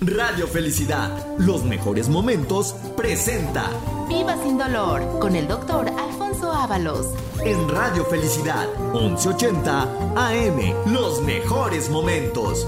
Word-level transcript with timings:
Radio 0.00 0.46
Felicidad, 0.46 1.10
los 1.38 1.64
mejores 1.64 2.08
momentos, 2.08 2.72
presenta 2.96 3.68
Viva 4.08 4.40
sin 4.44 4.56
dolor 4.56 5.18
con 5.18 5.34
el 5.34 5.48
doctor 5.48 5.88
Alfonso 5.88 6.52
Ábalos. 6.52 7.08
En 7.44 7.68
Radio 7.68 8.04
Felicidad, 8.04 8.68
1180 8.92 9.82
AM, 10.14 10.92
los 10.92 11.20
mejores 11.22 11.90
momentos. 11.90 12.66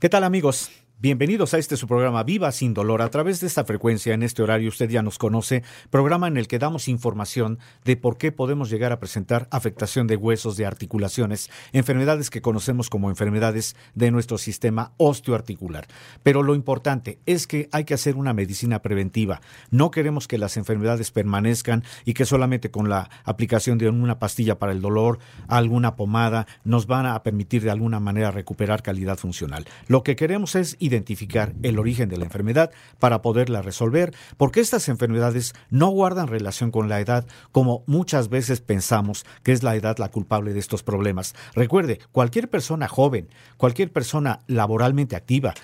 ¿Qué 0.00 0.08
tal 0.08 0.24
amigos? 0.24 0.70
Bienvenidos 0.98 1.52
a 1.52 1.58
este 1.58 1.76
su 1.76 1.86
programa 1.86 2.22
Viva 2.22 2.50
sin 2.52 2.72
dolor. 2.72 3.02
A 3.02 3.10
través 3.10 3.38
de 3.40 3.46
esta 3.46 3.66
frecuencia, 3.66 4.14
en 4.14 4.22
este 4.22 4.42
horario, 4.42 4.70
usted 4.70 4.88
ya 4.88 5.02
nos 5.02 5.18
conoce, 5.18 5.62
programa 5.90 6.26
en 6.26 6.38
el 6.38 6.48
que 6.48 6.58
damos 6.58 6.88
información 6.88 7.58
de 7.84 7.98
por 7.98 8.16
qué 8.16 8.32
podemos 8.32 8.70
llegar 8.70 8.92
a 8.92 8.98
presentar 8.98 9.46
afectación 9.50 10.06
de 10.06 10.16
huesos, 10.16 10.56
de 10.56 10.64
articulaciones, 10.64 11.50
enfermedades 11.74 12.30
que 12.30 12.40
conocemos 12.40 12.88
como 12.88 13.10
enfermedades 13.10 13.76
de 13.94 14.10
nuestro 14.10 14.38
sistema 14.38 14.94
osteoarticular. 14.96 15.86
Pero 16.22 16.42
lo 16.42 16.54
importante 16.54 17.18
es 17.26 17.46
que 17.46 17.68
hay 17.72 17.84
que 17.84 17.92
hacer 17.92 18.16
una 18.16 18.32
medicina 18.32 18.80
preventiva. 18.80 19.42
No 19.70 19.90
queremos 19.90 20.26
que 20.26 20.38
las 20.38 20.56
enfermedades 20.56 21.10
permanezcan 21.10 21.84
y 22.06 22.14
que 22.14 22.24
solamente 22.24 22.70
con 22.70 22.88
la 22.88 23.10
aplicación 23.24 23.76
de 23.76 23.90
una 23.90 24.18
pastilla 24.18 24.58
para 24.58 24.72
el 24.72 24.80
dolor, 24.80 25.18
alguna 25.46 25.94
pomada, 25.94 26.46
nos 26.64 26.86
van 26.86 27.04
a 27.04 27.22
permitir 27.22 27.62
de 27.62 27.70
alguna 27.70 28.00
manera 28.00 28.30
recuperar 28.30 28.82
calidad 28.82 29.18
funcional. 29.18 29.66
Lo 29.88 30.02
que 30.02 30.16
queremos 30.16 30.54
es 30.54 30.78
identificar 30.86 31.54
el 31.62 31.78
origen 31.78 32.08
de 32.08 32.16
la 32.16 32.24
enfermedad 32.24 32.70
para 32.98 33.22
poderla 33.22 33.62
resolver, 33.62 34.14
porque 34.36 34.60
estas 34.60 34.88
enfermedades 34.88 35.54
no 35.70 35.88
guardan 35.88 36.28
relación 36.28 36.70
con 36.70 36.88
la 36.88 37.00
edad 37.00 37.26
como 37.52 37.82
muchas 37.86 38.28
veces 38.28 38.60
pensamos 38.60 39.24
que 39.42 39.52
es 39.52 39.62
la 39.62 39.76
edad 39.76 39.98
la 39.98 40.10
culpable 40.10 40.52
de 40.52 40.60
estos 40.60 40.82
problemas. 40.82 41.34
Recuerde, 41.54 42.00
cualquier 42.12 42.48
persona 42.48 42.88
joven, 42.88 43.28
cualquier 43.56 43.92
persona 43.92 44.40
laboralmente 44.46 45.16
activa, 45.16 45.54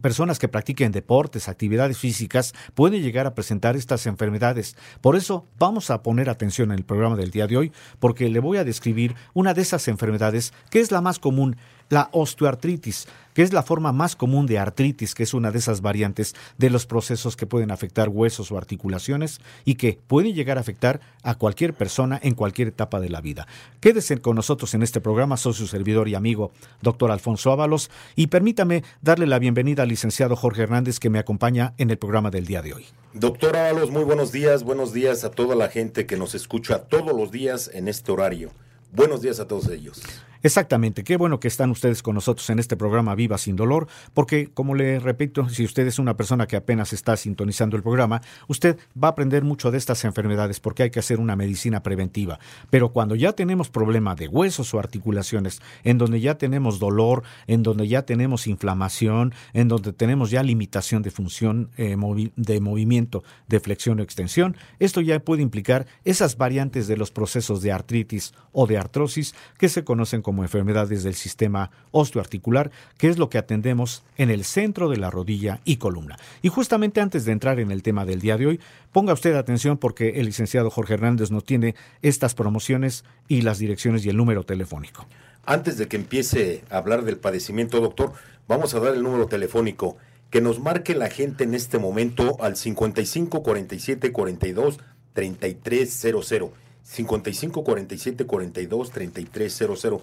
personas 0.00 0.38
que 0.38 0.48
practiquen 0.48 0.92
deportes, 0.92 1.48
actividades 1.48 1.98
físicas, 1.98 2.54
pueden 2.74 3.02
llegar 3.02 3.26
a 3.26 3.34
presentar 3.34 3.76
estas 3.76 4.06
enfermedades. 4.06 4.76
Por 5.00 5.16
eso 5.16 5.48
vamos 5.58 5.90
a 5.90 6.02
poner 6.02 6.30
atención 6.30 6.70
en 6.70 6.78
el 6.78 6.84
programa 6.84 7.16
del 7.16 7.32
día 7.32 7.46
de 7.46 7.56
hoy, 7.56 7.72
porque 7.98 8.28
le 8.28 8.38
voy 8.38 8.58
a 8.58 8.64
describir 8.64 9.16
una 9.32 9.52
de 9.52 9.62
esas 9.62 9.88
enfermedades 9.88 10.52
que 10.70 10.80
es 10.80 10.92
la 10.92 11.00
más 11.00 11.18
común, 11.18 11.56
la 11.88 12.08
osteoartritis, 12.12 13.06
que 13.34 13.42
es 13.42 13.52
la 13.52 13.62
forma 13.62 13.92
más 13.92 14.16
común 14.16 14.46
de 14.46 14.58
artritis, 14.58 15.14
que 15.14 15.24
es 15.24 15.34
una 15.34 15.50
de 15.50 15.58
esas 15.58 15.80
variantes 15.80 16.34
de 16.56 16.70
los 16.70 16.86
procesos 16.86 17.36
que 17.36 17.46
pueden 17.46 17.70
afectar 17.70 18.08
huesos 18.08 18.50
o 18.52 18.58
articulaciones 18.58 19.40
y 19.64 19.74
que 19.74 19.98
pueden 20.06 20.34
llegar 20.34 20.56
a 20.56 20.60
afectar 20.60 21.00
a 21.22 21.34
cualquier 21.34 21.74
persona 21.74 22.18
en 22.22 22.34
cualquier 22.34 22.68
etapa 22.68 23.00
de 23.00 23.10
la 23.10 23.20
vida. 23.20 23.46
Quédese 23.80 24.18
con 24.18 24.36
nosotros 24.36 24.72
en 24.74 24.82
este 24.82 25.00
programa, 25.00 25.36
soy 25.36 25.54
su 25.54 25.66
servidor 25.66 26.08
y 26.08 26.14
amigo, 26.14 26.52
doctor 26.80 27.10
Alfonso 27.10 27.50
Ábalos, 27.50 27.90
y 28.14 28.28
permítame 28.28 28.84
darle 29.02 29.26
la 29.26 29.38
bienvenida 29.38 29.82
al 29.82 29.88
licenciado 29.88 30.36
Jorge 30.36 30.62
Hernández 30.62 31.00
que 31.00 31.10
me 31.10 31.18
acompaña 31.18 31.74
en 31.78 31.90
el 31.90 31.98
programa 31.98 32.30
del 32.30 32.46
día 32.46 32.62
de 32.62 32.74
hoy. 32.74 32.86
Doctor 33.12 33.56
Ábalos, 33.56 33.90
muy 33.90 34.04
buenos 34.04 34.32
días, 34.32 34.62
buenos 34.62 34.92
días 34.92 35.24
a 35.24 35.30
toda 35.30 35.54
la 35.54 35.68
gente 35.68 36.06
que 36.06 36.16
nos 36.16 36.34
escucha 36.34 36.84
todos 36.84 37.16
los 37.16 37.30
días 37.30 37.70
en 37.72 37.88
este 37.88 38.12
horario. 38.12 38.50
Buenos 38.94 39.22
días 39.22 39.40
a 39.40 39.48
todos 39.48 39.68
ellos. 39.70 40.00
Exactamente, 40.44 41.04
qué 41.04 41.16
bueno 41.16 41.40
que 41.40 41.48
están 41.48 41.70
ustedes 41.70 42.02
con 42.02 42.14
nosotros 42.14 42.50
en 42.50 42.58
este 42.58 42.76
programa 42.76 43.14
Viva 43.14 43.38
sin 43.38 43.56
dolor, 43.56 43.88
porque 44.12 44.50
como 44.52 44.74
le 44.74 45.00
repito, 45.00 45.48
si 45.48 45.64
usted 45.64 45.86
es 45.86 45.98
una 45.98 46.18
persona 46.18 46.46
que 46.46 46.56
apenas 46.56 46.92
está 46.92 47.16
sintonizando 47.16 47.78
el 47.78 47.82
programa, 47.82 48.20
usted 48.46 48.76
va 49.02 49.08
a 49.08 49.12
aprender 49.12 49.42
mucho 49.42 49.70
de 49.70 49.78
estas 49.78 50.04
enfermedades 50.04 50.60
porque 50.60 50.82
hay 50.82 50.90
que 50.90 50.98
hacer 50.98 51.18
una 51.18 51.34
medicina 51.34 51.82
preventiva. 51.82 52.38
Pero 52.68 52.92
cuando 52.92 53.14
ya 53.14 53.32
tenemos 53.32 53.70
problema 53.70 54.14
de 54.14 54.28
huesos 54.28 54.74
o 54.74 54.78
articulaciones, 54.78 55.62
en 55.82 55.96
donde 55.96 56.20
ya 56.20 56.36
tenemos 56.36 56.78
dolor, 56.78 57.22
en 57.46 57.62
donde 57.62 57.88
ya 57.88 58.02
tenemos 58.02 58.46
inflamación, 58.46 59.32
en 59.54 59.68
donde 59.68 59.94
tenemos 59.94 60.30
ya 60.30 60.42
limitación 60.42 61.00
de 61.02 61.10
función 61.10 61.70
eh, 61.78 61.96
de 62.36 62.60
movimiento, 62.60 63.24
de 63.48 63.60
flexión 63.60 63.98
o 63.98 64.02
extensión, 64.02 64.58
esto 64.78 65.00
ya 65.00 65.18
puede 65.20 65.40
implicar 65.40 65.86
esas 66.04 66.36
variantes 66.36 66.86
de 66.86 66.98
los 66.98 67.10
procesos 67.10 67.62
de 67.62 67.72
artritis 67.72 68.34
o 68.52 68.66
de 68.66 68.83
artrosis 68.84 69.34
que 69.58 69.68
se 69.68 69.84
conocen 69.84 70.22
como 70.22 70.42
enfermedades 70.42 71.02
del 71.02 71.14
sistema 71.14 71.70
osteoarticular, 71.90 72.70
que 72.98 73.08
es 73.08 73.18
lo 73.18 73.28
que 73.28 73.38
atendemos 73.38 74.04
en 74.16 74.30
el 74.30 74.44
centro 74.44 74.88
de 74.88 74.96
la 74.96 75.10
rodilla 75.10 75.60
y 75.64 75.76
columna. 75.76 76.18
Y 76.42 76.48
justamente 76.48 77.00
antes 77.00 77.24
de 77.24 77.32
entrar 77.32 77.60
en 77.60 77.70
el 77.70 77.82
tema 77.82 78.04
del 78.04 78.20
día 78.20 78.36
de 78.36 78.46
hoy, 78.46 78.60
ponga 78.92 79.12
usted 79.12 79.34
atención 79.34 79.78
porque 79.78 80.20
el 80.20 80.26
licenciado 80.26 80.70
Jorge 80.70 80.94
Hernández 80.94 81.30
no 81.30 81.40
tiene 81.40 81.74
estas 82.02 82.34
promociones 82.34 83.04
y 83.28 83.42
las 83.42 83.58
direcciones 83.58 84.04
y 84.06 84.10
el 84.10 84.16
número 84.16 84.44
telefónico. 84.44 85.06
Antes 85.46 85.76
de 85.76 85.88
que 85.88 85.96
empiece 85.96 86.64
a 86.70 86.78
hablar 86.78 87.04
del 87.04 87.18
padecimiento, 87.18 87.80
doctor, 87.80 88.12
vamos 88.48 88.74
a 88.74 88.80
dar 88.80 88.94
el 88.94 89.02
número 89.02 89.26
telefónico 89.26 89.96
que 90.30 90.40
nos 90.40 90.58
marque 90.58 90.94
la 90.94 91.10
gente 91.10 91.44
en 91.44 91.54
este 91.54 91.78
momento 91.78 92.36
al 92.40 92.56
55 92.56 93.42
47 93.42 94.12
42 94.12 94.78
3300. 95.12 96.63
55 96.84 97.64
47 97.64 98.26
42 98.26 98.90
3300. 98.90 100.02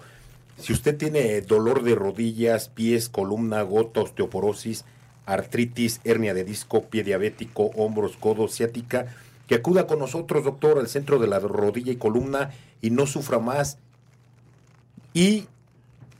Si 0.58 0.72
usted 0.72 0.96
tiene 0.96 1.40
dolor 1.40 1.82
de 1.82 1.94
rodillas, 1.94 2.68
pies, 2.68 3.08
columna, 3.08 3.62
gota, 3.62 4.02
osteoporosis, 4.02 4.84
artritis, 5.24 6.00
hernia 6.04 6.34
de 6.34 6.44
disco, 6.44 6.84
pie 6.84 7.02
diabético, 7.04 7.70
hombros, 7.74 8.16
codo, 8.16 8.48
ciática, 8.48 9.06
que 9.46 9.56
acuda 9.56 9.86
con 9.86 9.98
nosotros, 9.98 10.44
doctor, 10.44 10.78
al 10.78 10.88
centro 10.88 11.18
de 11.18 11.26
la 11.26 11.38
rodilla 11.40 11.92
y 11.92 11.96
columna 11.96 12.50
y 12.80 12.90
no 12.90 13.06
sufra 13.06 13.38
más 13.38 13.78
y 15.14 15.46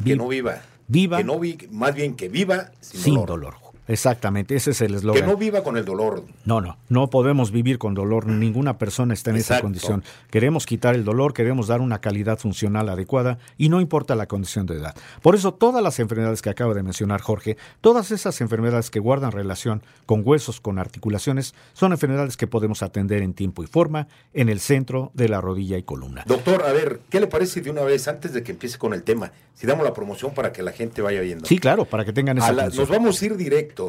que 0.04 0.16
no 0.16 0.28
viva. 0.28 0.62
Viva. 0.88 1.18
Que 1.18 1.24
no 1.24 1.40
más 1.70 1.94
bien 1.94 2.16
que 2.16 2.28
viva 2.28 2.72
sin, 2.80 3.14
dolor. 3.14 3.54
Exactamente, 3.88 4.54
ese 4.54 4.70
es 4.70 4.80
el 4.80 4.94
eslogan. 4.94 5.20
Que 5.20 5.26
no 5.26 5.36
viva 5.36 5.62
con 5.64 5.76
el 5.76 5.84
dolor. 5.84 6.24
No, 6.44 6.60
no, 6.60 6.78
no 6.88 7.10
podemos 7.10 7.50
vivir 7.50 7.78
con 7.78 7.94
dolor. 7.94 8.26
Ninguna 8.26 8.78
persona 8.78 9.12
está 9.12 9.30
en 9.30 9.36
esa 9.36 9.60
condición. 9.60 10.04
Queremos 10.30 10.66
quitar 10.66 10.94
el 10.94 11.04
dolor, 11.04 11.34
queremos 11.34 11.66
dar 11.66 11.80
una 11.80 12.00
calidad 12.00 12.38
funcional 12.38 12.88
adecuada 12.88 13.38
y 13.58 13.68
no 13.68 13.80
importa 13.80 14.14
la 14.14 14.26
condición 14.26 14.66
de 14.66 14.76
edad. 14.76 14.94
Por 15.20 15.34
eso 15.34 15.52
todas 15.52 15.82
las 15.82 15.98
enfermedades 15.98 16.42
que 16.42 16.50
acaba 16.50 16.74
de 16.74 16.82
mencionar 16.82 17.20
Jorge, 17.20 17.56
todas 17.80 18.12
esas 18.12 18.40
enfermedades 18.40 18.90
que 18.90 19.00
guardan 19.00 19.32
relación 19.32 19.82
con 20.06 20.22
huesos, 20.24 20.60
con 20.60 20.78
articulaciones, 20.78 21.54
son 21.72 21.92
enfermedades 21.92 22.36
que 22.36 22.46
podemos 22.46 22.82
atender 22.82 23.22
en 23.22 23.34
tiempo 23.34 23.64
y 23.64 23.66
forma 23.66 24.06
en 24.32 24.48
el 24.48 24.60
centro 24.60 25.10
de 25.14 25.28
la 25.28 25.40
rodilla 25.40 25.76
y 25.76 25.82
columna. 25.82 26.24
Doctor, 26.26 26.62
a 26.62 26.72
ver, 26.72 27.00
¿qué 27.10 27.18
le 27.18 27.26
parece 27.26 27.60
de 27.60 27.70
una 27.70 27.82
vez 27.82 28.06
antes 28.06 28.32
de 28.32 28.44
que 28.44 28.52
empiece 28.52 28.78
con 28.78 28.94
el 28.94 29.02
tema? 29.02 29.32
Si 29.54 29.66
damos 29.66 29.84
la 29.84 29.92
promoción 29.92 30.32
para 30.32 30.52
que 30.52 30.62
la 30.62 30.72
gente 30.72 31.02
vaya 31.02 31.20
viendo. 31.20 31.46
Sí, 31.46 31.58
claro, 31.58 31.84
para 31.84 32.04
que 32.04 32.12
tengan 32.12 32.38
esa 32.38 32.52
Nos 32.52 32.88
vamos 32.88 33.20
a 33.20 33.26
ir 33.26 33.36
directo 33.36 33.81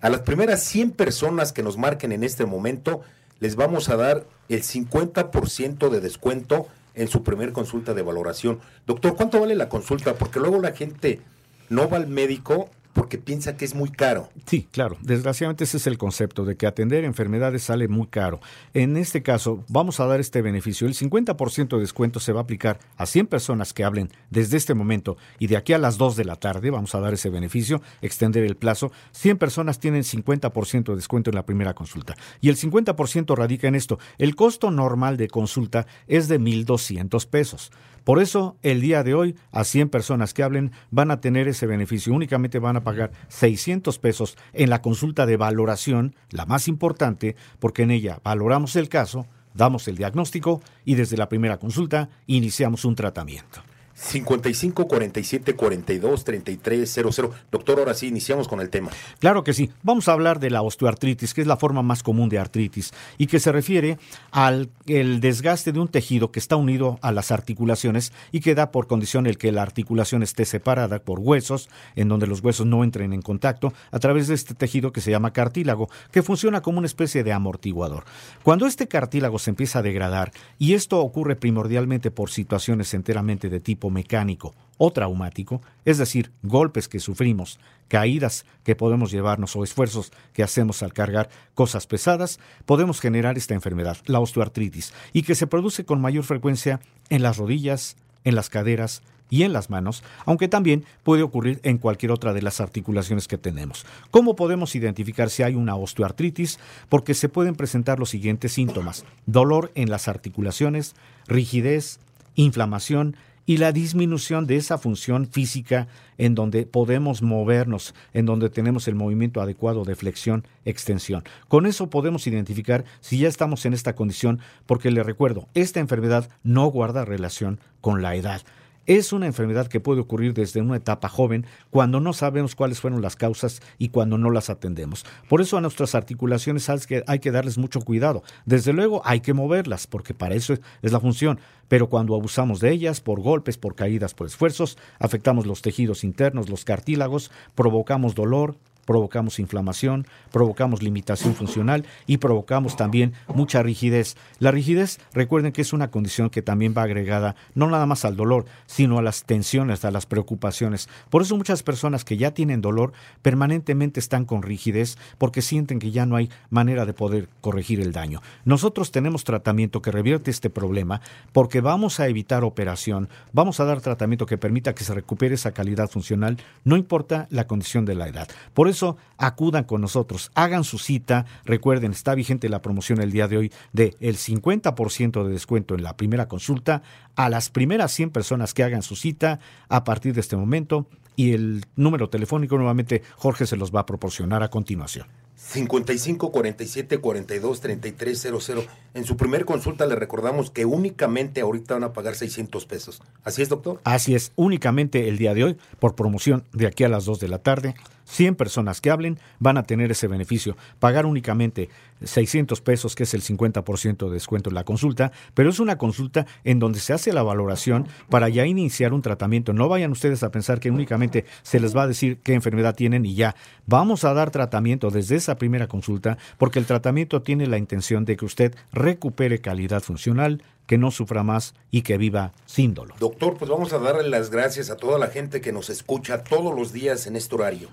a 0.00 0.08
las 0.10 0.22
primeras 0.22 0.62
100 0.64 0.92
personas 0.92 1.52
que 1.52 1.62
nos 1.62 1.78
marquen 1.78 2.12
en 2.12 2.24
este 2.24 2.44
momento, 2.44 3.02
les 3.40 3.56
vamos 3.56 3.88
a 3.88 3.96
dar 3.96 4.26
el 4.48 4.62
50% 4.62 5.88
de 5.88 6.00
descuento 6.00 6.66
en 6.94 7.08
su 7.08 7.22
primer 7.22 7.52
consulta 7.52 7.94
de 7.94 8.02
valoración. 8.02 8.60
Doctor, 8.86 9.16
¿cuánto 9.16 9.40
vale 9.40 9.54
la 9.54 9.68
consulta? 9.68 10.14
Porque 10.14 10.40
luego 10.40 10.60
la 10.60 10.72
gente 10.72 11.20
no 11.68 11.88
va 11.88 11.98
al 11.98 12.08
médico 12.08 12.68
porque 12.92 13.18
piensa 13.18 13.56
que 13.56 13.64
es 13.64 13.74
muy 13.74 13.90
caro. 13.90 14.28
Sí, 14.46 14.68
claro. 14.70 14.96
Desgraciadamente 15.00 15.64
ese 15.64 15.78
es 15.78 15.86
el 15.86 15.98
concepto 15.98 16.44
de 16.44 16.56
que 16.56 16.66
atender 16.66 17.04
enfermedades 17.04 17.62
sale 17.64 17.88
muy 17.88 18.06
caro. 18.06 18.40
En 18.74 18.96
este 18.96 19.22
caso, 19.22 19.64
vamos 19.68 20.00
a 20.00 20.06
dar 20.06 20.20
este 20.20 20.42
beneficio. 20.42 20.86
El 20.86 20.94
50% 20.94 21.76
de 21.76 21.80
descuento 21.80 22.20
se 22.20 22.32
va 22.32 22.40
a 22.40 22.42
aplicar 22.42 22.78
a 22.96 23.06
100 23.06 23.26
personas 23.26 23.72
que 23.72 23.84
hablen 23.84 24.10
desde 24.30 24.56
este 24.56 24.74
momento 24.74 25.16
y 25.38 25.46
de 25.46 25.56
aquí 25.56 25.72
a 25.72 25.78
las 25.78 25.98
2 25.98 26.16
de 26.16 26.24
la 26.24 26.36
tarde 26.36 26.70
vamos 26.70 26.94
a 26.94 27.00
dar 27.00 27.14
ese 27.14 27.30
beneficio, 27.30 27.82
extender 28.02 28.44
el 28.44 28.56
plazo. 28.56 28.92
100 29.12 29.38
personas 29.38 29.78
tienen 29.78 30.02
50% 30.02 30.84
de 30.90 30.96
descuento 30.96 31.30
en 31.30 31.36
la 31.36 31.46
primera 31.46 31.74
consulta. 31.74 32.14
Y 32.40 32.48
el 32.48 32.56
50% 32.56 33.34
radica 33.36 33.68
en 33.68 33.74
esto. 33.74 33.98
El 34.18 34.36
costo 34.36 34.70
normal 34.70 35.16
de 35.16 35.28
consulta 35.28 35.86
es 36.06 36.28
de 36.28 36.38
1.200 36.40 37.26
pesos. 37.26 37.70
Por 38.04 38.20
eso, 38.20 38.56
el 38.62 38.80
día 38.80 39.02
de 39.02 39.14
hoy, 39.14 39.36
a 39.52 39.64
100 39.64 39.88
personas 39.88 40.34
que 40.34 40.42
hablen 40.42 40.72
van 40.90 41.10
a 41.10 41.20
tener 41.20 41.48
ese 41.48 41.66
beneficio. 41.66 42.12
Únicamente 42.12 42.58
van 42.58 42.76
a 42.76 42.84
pagar 42.84 43.12
600 43.28 43.98
pesos 43.98 44.36
en 44.52 44.70
la 44.70 44.82
consulta 44.82 45.26
de 45.26 45.36
valoración, 45.36 46.14
la 46.30 46.46
más 46.46 46.68
importante, 46.68 47.36
porque 47.58 47.82
en 47.82 47.90
ella 47.90 48.20
valoramos 48.24 48.76
el 48.76 48.88
caso, 48.88 49.26
damos 49.54 49.86
el 49.88 49.96
diagnóstico 49.96 50.60
y 50.84 50.94
desde 50.94 51.16
la 51.16 51.28
primera 51.28 51.58
consulta 51.58 52.08
iniciamos 52.26 52.84
un 52.84 52.96
tratamiento. 52.96 53.62
55 54.02 54.88
47 54.88 55.54
42 55.54 56.24
33 56.24 56.90
00. 56.90 57.30
Doctor, 57.50 57.78
ahora 57.78 57.94
sí, 57.94 58.08
iniciamos 58.08 58.48
con 58.48 58.60
el 58.60 58.68
tema. 58.68 58.90
Claro 59.20 59.44
que 59.44 59.52
sí. 59.52 59.70
Vamos 59.82 60.08
a 60.08 60.12
hablar 60.12 60.40
de 60.40 60.50
la 60.50 60.62
osteoartritis, 60.62 61.34
que 61.34 61.40
es 61.40 61.46
la 61.46 61.56
forma 61.56 61.82
más 61.82 62.02
común 62.02 62.28
de 62.28 62.38
artritis 62.38 62.92
y 63.16 63.26
que 63.26 63.38
se 63.38 63.52
refiere 63.52 63.98
al 64.32 64.70
el 64.86 65.20
desgaste 65.20 65.72
de 65.72 65.78
un 65.78 65.88
tejido 65.88 66.32
que 66.32 66.40
está 66.40 66.56
unido 66.56 66.98
a 67.02 67.12
las 67.12 67.30
articulaciones 67.30 68.12
y 68.32 68.40
que 68.40 68.54
da 68.54 68.72
por 68.72 68.88
condición 68.88 69.26
el 69.26 69.38
que 69.38 69.52
la 69.52 69.62
articulación 69.62 70.22
esté 70.22 70.44
separada 70.44 70.98
por 70.98 71.20
huesos, 71.20 71.68
en 71.94 72.08
donde 72.08 72.26
los 72.26 72.40
huesos 72.40 72.66
no 72.66 72.82
entren 72.82 73.12
en 73.12 73.22
contacto, 73.22 73.72
a 73.90 73.98
través 74.00 74.26
de 74.28 74.34
este 74.34 74.54
tejido 74.54 74.92
que 74.92 75.00
se 75.00 75.12
llama 75.12 75.32
cartílago, 75.32 75.88
que 76.10 76.22
funciona 76.22 76.60
como 76.60 76.78
una 76.78 76.86
especie 76.86 77.22
de 77.22 77.32
amortiguador. 77.32 78.04
Cuando 78.42 78.66
este 78.66 78.88
cartílago 78.88 79.38
se 79.38 79.50
empieza 79.50 79.78
a 79.78 79.82
degradar, 79.82 80.32
y 80.58 80.74
esto 80.74 81.00
ocurre 81.00 81.36
primordialmente 81.36 82.10
por 82.10 82.30
situaciones 82.30 82.92
enteramente 82.94 83.48
de 83.48 83.60
tipo 83.60 83.91
mecánico 83.92 84.54
o 84.78 84.92
traumático, 84.92 85.62
es 85.84 85.98
decir, 85.98 86.32
golpes 86.42 86.88
que 86.88 86.98
sufrimos, 86.98 87.60
caídas 87.88 88.44
que 88.64 88.74
podemos 88.74 89.12
llevarnos 89.12 89.54
o 89.54 89.62
esfuerzos 89.62 90.12
que 90.32 90.42
hacemos 90.42 90.82
al 90.82 90.92
cargar 90.92 91.28
cosas 91.54 91.86
pesadas, 91.86 92.40
podemos 92.66 93.00
generar 93.00 93.36
esta 93.36 93.54
enfermedad, 93.54 93.98
la 94.06 94.18
osteoartritis, 94.18 94.92
y 95.12 95.22
que 95.22 95.34
se 95.34 95.46
produce 95.46 95.84
con 95.84 96.00
mayor 96.00 96.24
frecuencia 96.24 96.80
en 97.10 97.22
las 97.22 97.36
rodillas, 97.36 97.96
en 98.24 98.34
las 98.34 98.50
caderas 98.50 99.02
y 99.32 99.44
en 99.44 99.54
las 99.54 99.70
manos, 99.70 100.02
aunque 100.26 100.48
también 100.48 100.84
puede 101.04 101.22
ocurrir 101.22 101.58
en 101.62 101.78
cualquier 101.78 102.12
otra 102.12 102.34
de 102.34 102.42
las 102.42 102.60
articulaciones 102.60 103.28
que 103.28 103.38
tenemos. 103.38 103.86
¿Cómo 104.10 104.36
podemos 104.36 104.74
identificar 104.74 105.30
si 105.30 105.42
hay 105.42 105.54
una 105.54 105.74
osteoartritis? 105.74 106.58
Porque 106.90 107.14
se 107.14 107.30
pueden 107.30 107.54
presentar 107.54 107.98
los 107.98 108.10
siguientes 108.10 108.52
síntomas. 108.52 109.06
Dolor 109.24 109.72
en 109.74 109.88
las 109.88 110.06
articulaciones, 110.06 110.94
rigidez, 111.26 111.98
inflamación, 112.34 113.16
y 113.46 113.56
la 113.56 113.72
disminución 113.72 114.46
de 114.46 114.56
esa 114.56 114.78
función 114.78 115.26
física 115.26 115.88
en 116.18 116.34
donde 116.34 116.66
podemos 116.66 117.22
movernos, 117.22 117.94
en 118.12 118.26
donde 118.26 118.50
tenemos 118.50 118.86
el 118.88 118.94
movimiento 118.94 119.40
adecuado 119.40 119.84
de 119.84 119.96
flexión, 119.96 120.46
extensión. 120.64 121.24
Con 121.48 121.66
eso 121.66 121.90
podemos 121.90 122.26
identificar 122.26 122.84
si 123.00 123.18
ya 123.18 123.28
estamos 123.28 123.66
en 123.66 123.74
esta 123.74 123.94
condición, 123.94 124.40
porque 124.66 124.90
le 124.90 125.02
recuerdo, 125.02 125.48
esta 125.54 125.80
enfermedad 125.80 126.30
no 126.42 126.66
guarda 126.66 127.04
relación 127.04 127.60
con 127.80 128.02
la 128.02 128.14
edad. 128.14 128.42
Es 128.86 129.12
una 129.12 129.26
enfermedad 129.26 129.68
que 129.68 129.78
puede 129.78 130.00
ocurrir 130.00 130.34
desde 130.34 130.60
una 130.60 130.76
etapa 130.76 131.08
joven 131.08 131.46
cuando 131.70 132.00
no 132.00 132.12
sabemos 132.12 132.56
cuáles 132.56 132.80
fueron 132.80 133.00
las 133.00 133.14
causas 133.14 133.62
y 133.78 133.90
cuando 133.90 134.18
no 134.18 134.30
las 134.30 134.50
atendemos. 134.50 135.06
Por 135.28 135.40
eso 135.40 135.56
a 135.56 135.60
nuestras 135.60 135.94
articulaciones 135.94 136.68
hay 137.06 137.18
que 137.20 137.30
darles 137.30 137.58
mucho 137.58 137.80
cuidado. 137.80 138.24
Desde 138.44 138.72
luego 138.72 139.00
hay 139.04 139.20
que 139.20 139.34
moverlas 139.34 139.86
porque 139.86 140.14
para 140.14 140.34
eso 140.34 140.54
es 140.82 140.92
la 140.92 140.98
función. 140.98 141.38
Pero 141.68 141.88
cuando 141.88 142.16
abusamos 142.16 142.58
de 142.58 142.72
ellas 142.72 143.00
por 143.00 143.20
golpes, 143.20 143.56
por 143.56 143.76
caídas, 143.76 144.14
por 144.14 144.26
esfuerzos, 144.26 144.76
afectamos 144.98 145.46
los 145.46 145.62
tejidos 145.62 146.02
internos, 146.02 146.50
los 146.50 146.64
cartílagos, 146.64 147.30
provocamos 147.54 148.16
dolor, 148.16 148.56
provocamos 148.84 149.38
inflamación, 149.38 150.06
provocamos 150.30 150.82
limitación 150.82 151.34
funcional 151.34 151.84
y 152.06 152.18
provocamos 152.18 152.76
también 152.76 153.12
mucha 153.34 153.62
rigidez. 153.62 154.16
La 154.38 154.50
rigidez, 154.50 154.98
recuerden 155.12 155.52
que 155.52 155.62
es 155.62 155.72
una 155.72 155.90
condición 155.90 156.30
que 156.30 156.42
también 156.42 156.74
va 156.76 156.82
agregada 156.82 157.36
no 157.54 157.68
nada 157.68 157.86
más 157.86 158.04
al 158.04 158.16
dolor, 158.16 158.46
sino 158.66 158.98
a 158.98 159.02
las 159.02 159.24
tensiones, 159.24 159.84
a 159.84 159.90
las 159.90 160.06
preocupaciones. 160.06 160.88
Por 161.10 161.22
eso 161.22 161.36
muchas 161.36 161.62
personas 161.62 162.04
que 162.04 162.16
ya 162.16 162.32
tienen 162.32 162.60
dolor 162.60 162.92
permanentemente 163.22 164.00
están 164.00 164.24
con 164.24 164.42
rigidez 164.42 164.98
porque 165.18 165.42
sienten 165.42 165.78
que 165.78 165.90
ya 165.90 166.06
no 166.06 166.16
hay 166.16 166.30
manera 166.50 166.86
de 166.86 166.92
poder 166.92 167.28
corregir 167.40 167.80
el 167.80 167.92
daño. 167.92 168.20
Nosotros 168.44 168.90
tenemos 168.90 169.24
tratamiento 169.24 169.82
que 169.82 169.90
revierte 169.90 170.30
este 170.30 170.50
problema 170.50 171.00
porque 171.32 171.60
vamos 171.60 172.00
a 172.00 172.08
evitar 172.08 172.44
operación, 172.44 173.08
vamos 173.32 173.60
a 173.60 173.64
dar 173.64 173.80
tratamiento 173.80 174.26
que 174.26 174.38
permita 174.38 174.74
que 174.74 174.84
se 174.84 174.94
recupere 174.94 175.34
esa 175.34 175.52
calidad 175.52 175.88
funcional, 175.88 176.38
no 176.64 176.76
importa 176.76 177.26
la 177.30 177.46
condición 177.46 177.84
de 177.84 177.94
la 177.94 178.08
edad. 178.08 178.28
Por 178.54 178.68
eso 178.72 178.96
acudan 179.16 179.64
con 179.64 179.80
nosotros, 179.80 180.30
hagan 180.34 180.64
su 180.64 180.78
cita. 180.78 181.26
Recuerden, 181.44 181.92
está 181.92 182.14
vigente 182.14 182.48
la 182.48 182.62
promoción 182.62 183.00
el 183.00 183.12
día 183.12 183.28
de 183.28 183.36
hoy 183.38 183.52
de 183.72 183.96
el 184.00 184.16
50% 184.16 185.24
de 185.24 185.32
descuento 185.32 185.74
en 185.74 185.82
la 185.82 185.96
primera 185.96 186.28
consulta 186.28 186.82
a 187.14 187.28
las 187.28 187.50
primeras 187.50 187.92
100 187.92 188.10
personas 188.10 188.54
que 188.54 188.64
hagan 188.64 188.82
su 188.82 188.96
cita 188.96 189.38
a 189.68 189.84
partir 189.84 190.14
de 190.14 190.20
este 190.20 190.36
momento 190.36 190.86
y 191.16 191.32
el 191.32 191.64
número 191.76 192.08
telefónico 192.08 192.56
nuevamente 192.56 193.02
Jorge 193.16 193.46
se 193.46 193.56
los 193.56 193.74
va 193.74 193.80
a 193.80 193.86
proporcionar 193.86 194.42
a 194.42 194.48
continuación. 194.48 195.06
55 195.36 196.30
47 196.30 196.98
42 196.98 197.60
33 197.60 198.28
00. 198.44 198.64
En 198.94 199.04
su 199.04 199.16
primer 199.16 199.44
consulta 199.44 199.86
le 199.86 199.96
recordamos 199.96 200.50
que 200.50 200.64
únicamente 200.64 201.40
ahorita 201.40 201.74
van 201.74 201.84
a 201.84 201.92
pagar 201.92 202.14
600 202.14 202.64
pesos. 202.66 203.02
¿Así 203.24 203.42
es, 203.42 203.48
doctor? 203.48 203.80
Así 203.84 204.14
es, 204.14 204.32
únicamente 204.36 205.08
el 205.08 205.18
día 205.18 205.34
de 205.34 205.44
hoy, 205.44 205.56
por 205.80 205.94
promoción 205.94 206.44
de 206.52 206.68
aquí 206.68 206.84
a 206.84 206.88
las 206.88 207.04
2 207.06 207.18
de 207.18 207.28
la 207.28 207.38
tarde, 207.38 207.74
100 208.12 208.34
personas 208.34 208.80
que 208.80 208.90
hablen 208.90 209.18
van 209.38 209.56
a 209.56 209.62
tener 209.62 209.90
ese 209.90 210.06
beneficio. 210.06 210.56
Pagar 210.78 211.06
únicamente 211.06 211.70
600 212.04 212.60
pesos, 212.60 212.94
que 212.94 213.04
es 213.04 213.14
el 213.14 213.22
50% 213.22 214.06
de 214.08 214.12
descuento 214.12 214.50
en 214.50 214.54
la 214.54 214.64
consulta, 214.64 215.12
pero 215.34 215.48
es 215.48 215.60
una 215.60 215.78
consulta 215.78 216.26
en 216.44 216.58
donde 216.58 216.78
se 216.78 216.92
hace 216.92 217.12
la 217.12 217.22
valoración 217.22 217.88
para 218.10 218.28
ya 218.28 218.44
iniciar 218.44 218.92
un 218.92 219.00
tratamiento. 219.00 219.52
No 219.54 219.68
vayan 219.68 219.92
ustedes 219.92 220.22
a 220.22 220.30
pensar 220.30 220.60
que 220.60 220.70
únicamente 220.70 221.24
se 221.42 221.58
les 221.58 221.74
va 221.74 221.84
a 221.84 221.86
decir 221.86 222.18
qué 222.22 222.34
enfermedad 222.34 222.74
tienen 222.74 223.06
y 223.06 223.14
ya. 223.14 223.34
Vamos 223.66 224.04
a 224.04 224.12
dar 224.12 224.30
tratamiento 224.30 224.90
desde 224.90 225.16
esa 225.16 225.36
primera 225.36 225.66
consulta 225.66 226.18
porque 226.36 226.58
el 226.58 226.66
tratamiento 226.66 227.22
tiene 227.22 227.46
la 227.46 227.56
intención 227.56 228.04
de 228.04 228.16
que 228.16 228.26
usted 228.26 228.54
recupere 228.72 229.40
calidad 229.40 229.82
funcional, 229.82 230.42
que 230.66 230.76
no 230.76 230.90
sufra 230.90 231.22
más 231.22 231.54
y 231.70 231.82
que 231.82 231.96
viva 231.96 232.32
sin 232.44 232.74
dolor. 232.74 232.98
Doctor, 232.98 233.38
pues 233.38 233.50
vamos 233.50 233.72
a 233.72 233.78
darle 233.78 234.08
las 234.08 234.30
gracias 234.30 234.68
a 234.68 234.76
toda 234.76 234.98
la 234.98 235.08
gente 235.08 235.40
que 235.40 235.52
nos 235.52 235.70
escucha 235.70 236.22
todos 236.22 236.54
los 236.54 236.72
días 236.72 237.06
en 237.06 237.16
este 237.16 237.34
horario 237.34 237.68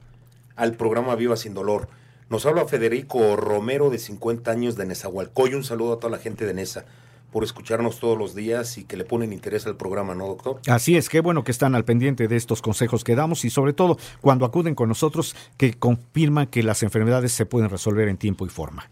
al 0.60 0.74
programa 0.74 1.16
Viva 1.16 1.38
Sin 1.38 1.54
Dolor. 1.54 1.88
Nos 2.30 2.46
habla 2.46 2.66
Federico 2.66 3.38
Romero, 3.38 3.90
de 3.90 3.98
50 3.98 4.52
años, 4.52 4.76
de 4.76 4.86
Nezahualcóyotl. 4.86 5.56
Un 5.56 5.64
saludo 5.64 5.94
a 5.94 6.00
toda 6.00 6.12
la 6.12 6.20
gente 6.20 6.46
de 6.46 6.54
Nesa 6.54 6.86
por 7.32 7.44
escucharnos 7.44 8.00
todos 8.00 8.18
los 8.18 8.36
días 8.36 8.78
y 8.78 8.84
que 8.84 8.98
le 8.98 9.06
ponen 9.06 9.32
interés 9.32 9.66
al 9.68 9.78
programa, 9.78 10.16
¿no, 10.16 10.28
doctor? 10.28 10.60
Así 10.68 10.98
es, 10.98 11.10
qué 11.10 11.22
bueno 11.22 11.44
que 11.44 11.52
están 11.52 11.76
al 11.76 11.86
pendiente 11.86 12.28
de 12.28 12.36
estos 12.36 12.62
consejos 12.62 13.04
que 13.04 13.16
damos 13.16 13.46
y 13.46 13.50
sobre 13.50 13.74
todo 13.74 13.98
cuando 14.20 14.46
acuden 14.46 14.76
con 14.76 14.90
nosotros 14.90 15.36
que 15.56 15.74
confirman 15.76 16.48
que 16.48 16.64
las 16.64 16.84
enfermedades 16.84 17.32
se 17.32 17.46
pueden 17.46 17.70
resolver 17.70 18.10
en 18.10 18.18
tiempo 18.18 18.46
y 18.46 18.50
forma. 18.50 18.90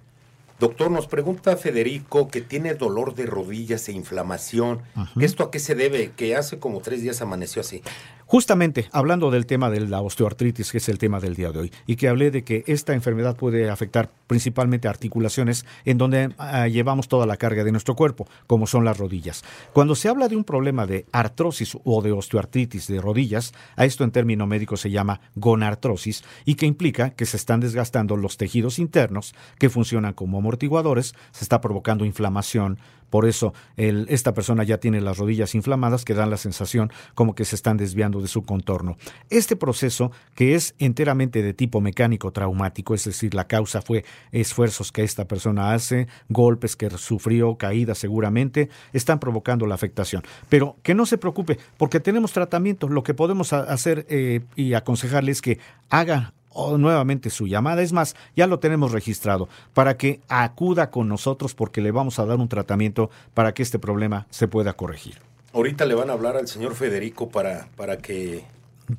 Doctor, 0.59 0.89
nos 0.89 1.05
pregunta 1.05 1.55
Federico 1.55 2.29
que 2.29 2.41
tiene 2.41 2.73
dolor 2.73 3.13
de 3.13 3.27
rodillas 3.27 3.87
e 3.89 3.91
inflamación. 3.91 4.81
¿Esto 5.19 5.43
a 5.43 5.51
qué 5.51 5.59
se 5.59 5.75
debe? 5.75 6.13
Que 6.15 6.35
hace 6.35 6.57
como 6.57 6.81
tres 6.81 7.03
días 7.03 7.21
amaneció 7.21 7.61
así. 7.61 7.83
Justamente 8.25 8.89
hablando 8.91 9.31
del 9.31 9.45
tema 9.45 9.69
de 9.69 9.79
la 9.79 10.01
osteoartritis, 10.01 10.71
que 10.71 10.79
es 10.79 10.89
el 10.89 10.97
tema 10.97 11.21
del 11.21 11.35
día 11.35 11.51
de 11.51 11.59
hoy, 11.59 11.71
y 11.85 11.95
que 11.95 12.09
hablé 12.09 12.29
de 12.29 12.43
que 12.43 12.63
esta 12.67 12.93
enfermedad 12.93 13.37
puede 13.37 13.69
afectar 13.69 14.09
principalmente 14.27 14.89
articulaciones 14.89 15.65
en 15.85 15.97
donde 15.97 16.33
ah, 16.37 16.67
llevamos 16.67 17.07
toda 17.07 17.25
la 17.25 17.37
carga 17.37 17.63
de 17.63 17.71
nuestro 17.71 17.95
cuerpo, 17.95 18.27
como 18.45 18.67
son 18.67 18.83
las 18.83 18.97
rodillas. 18.97 19.45
Cuando 19.71 19.95
se 19.95 20.09
habla 20.09 20.27
de 20.27 20.35
un 20.35 20.43
problema 20.43 20.85
de 20.85 21.05
artrosis 21.13 21.77
o 21.85 22.01
de 22.01 22.11
osteoartritis 22.11 22.87
de 22.87 22.99
rodillas, 22.99 23.53
a 23.77 23.85
esto 23.85 24.03
en 24.03 24.11
término 24.11 24.45
médico 24.45 24.75
se 24.75 24.91
llama 24.91 25.21
gonartrosis 25.35 26.25
y 26.43 26.55
que 26.55 26.65
implica 26.65 27.11
que 27.11 27.25
se 27.25 27.37
están 27.37 27.61
desgastando 27.61 28.17
los 28.17 28.35
tejidos 28.35 28.77
internos 28.77 29.35
que 29.57 29.69
funcionan 29.69 30.13
como 30.13 30.41
amortiguadores, 30.47 31.13
se 31.31 31.43
está 31.43 31.59
provocando 31.59 32.05
inflamación, 32.05 32.79
por 33.09 33.25
eso 33.25 33.53
esta 33.77 34.33
persona 34.33 34.63
ya 34.63 34.79
tiene 34.79 35.01
las 35.01 35.17
rodillas 35.17 35.55
inflamadas 35.55 36.03
que 36.03 36.13
dan 36.13 36.29
la 36.29 36.37
sensación 36.37 36.91
como 37.15 37.35
que 37.35 37.45
se 37.45 37.55
están 37.55 37.77
desviando 37.77 38.21
de 38.21 38.27
su 38.27 38.43
contorno. 38.43 38.97
Este 39.29 39.55
proceso, 39.55 40.11
que 40.35 40.55
es 40.55 40.75
enteramente 40.77 41.41
de 41.41 41.53
tipo 41.53 41.79
mecánico 41.79 42.31
traumático, 42.31 42.93
es 42.93 43.05
decir, 43.05 43.33
la 43.33 43.47
causa 43.47 43.81
fue 43.81 44.03
esfuerzos 44.31 44.91
que 44.91 45.03
esta 45.03 45.25
persona 45.25 45.73
hace, 45.73 46.07
golpes 46.29 46.75
que 46.75 46.89
sufrió, 46.97 47.55
caídas 47.55 47.97
seguramente, 47.97 48.69
están 48.93 49.19
provocando 49.19 49.65
la 49.67 49.75
afectación. 49.75 50.23
Pero 50.49 50.75
que 50.83 50.93
no 50.93 51.05
se 51.05 51.17
preocupe, 51.17 51.57
porque 51.77 51.99
tenemos 51.99 52.33
tratamiento. 52.33 52.89
Lo 52.89 53.03
que 53.03 53.13
podemos 53.13 53.53
hacer 53.53 54.05
eh, 54.09 54.41
y 54.55 54.73
aconsejarle 54.73 55.31
es 55.31 55.41
que 55.41 55.59
haga 55.89 56.33
nuevamente 56.77 57.29
su 57.29 57.47
llamada. 57.47 57.81
Es 57.81 57.93
más, 57.93 58.15
ya 58.35 58.47
lo 58.47 58.59
tenemos 58.59 58.91
registrado 58.91 59.49
para 59.73 59.97
que 59.97 60.21
acuda 60.27 60.89
con 60.89 61.07
nosotros 61.07 61.53
porque 61.53 61.81
le 61.81 61.91
vamos 61.91 62.19
a 62.19 62.25
dar 62.25 62.37
un 62.37 62.49
tratamiento 62.49 63.09
para 63.33 63.53
que 63.53 63.63
este 63.63 63.79
problema 63.79 64.27
se 64.29 64.47
pueda 64.47 64.73
corregir. 64.73 65.15
Ahorita 65.53 65.85
le 65.85 65.95
van 65.95 66.09
a 66.09 66.13
hablar 66.13 66.37
al 66.37 66.47
señor 66.47 66.75
Federico 66.75 67.29
para, 67.29 67.67
para 67.75 67.97
que 67.97 68.43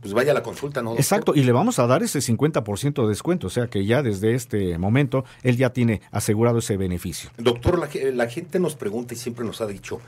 pues 0.01 0.13
vaya 0.13 0.33
a 0.33 0.35
la 0.35 0.43
consulta, 0.43 0.83
¿no? 0.83 0.95
Exacto, 0.95 1.33
y 1.35 1.43
le 1.43 1.53
vamos 1.53 1.79
a 1.79 1.87
dar 1.87 2.03
ese 2.03 2.19
50% 2.19 3.03
de 3.03 3.09
descuento, 3.09 3.47
o 3.47 3.51
sea 3.51 3.69
que 3.69 3.87
ya 3.87 4.03
desde 4.03 4.35
este 4.35 4.77
momento 4.77 5.25
él 5.43 5.57
ya 5.57 5.71
tiene 5.71 6.03
asegurado 6.11 6.59
ese 6.59 6.77
beneficio. 6.77 7.31
Doctor, 7.39 7.79
la, 7.79 7.89
la 8.13 8.29
gente 8.29 8.61
nos 8.61 8.75
pregunta 8.75 9.15
y 9.15 9.17
siempre 9.17 9.47
nos 9.47 9.61
ha 9.61 9.67
dicho, 9.67 10.01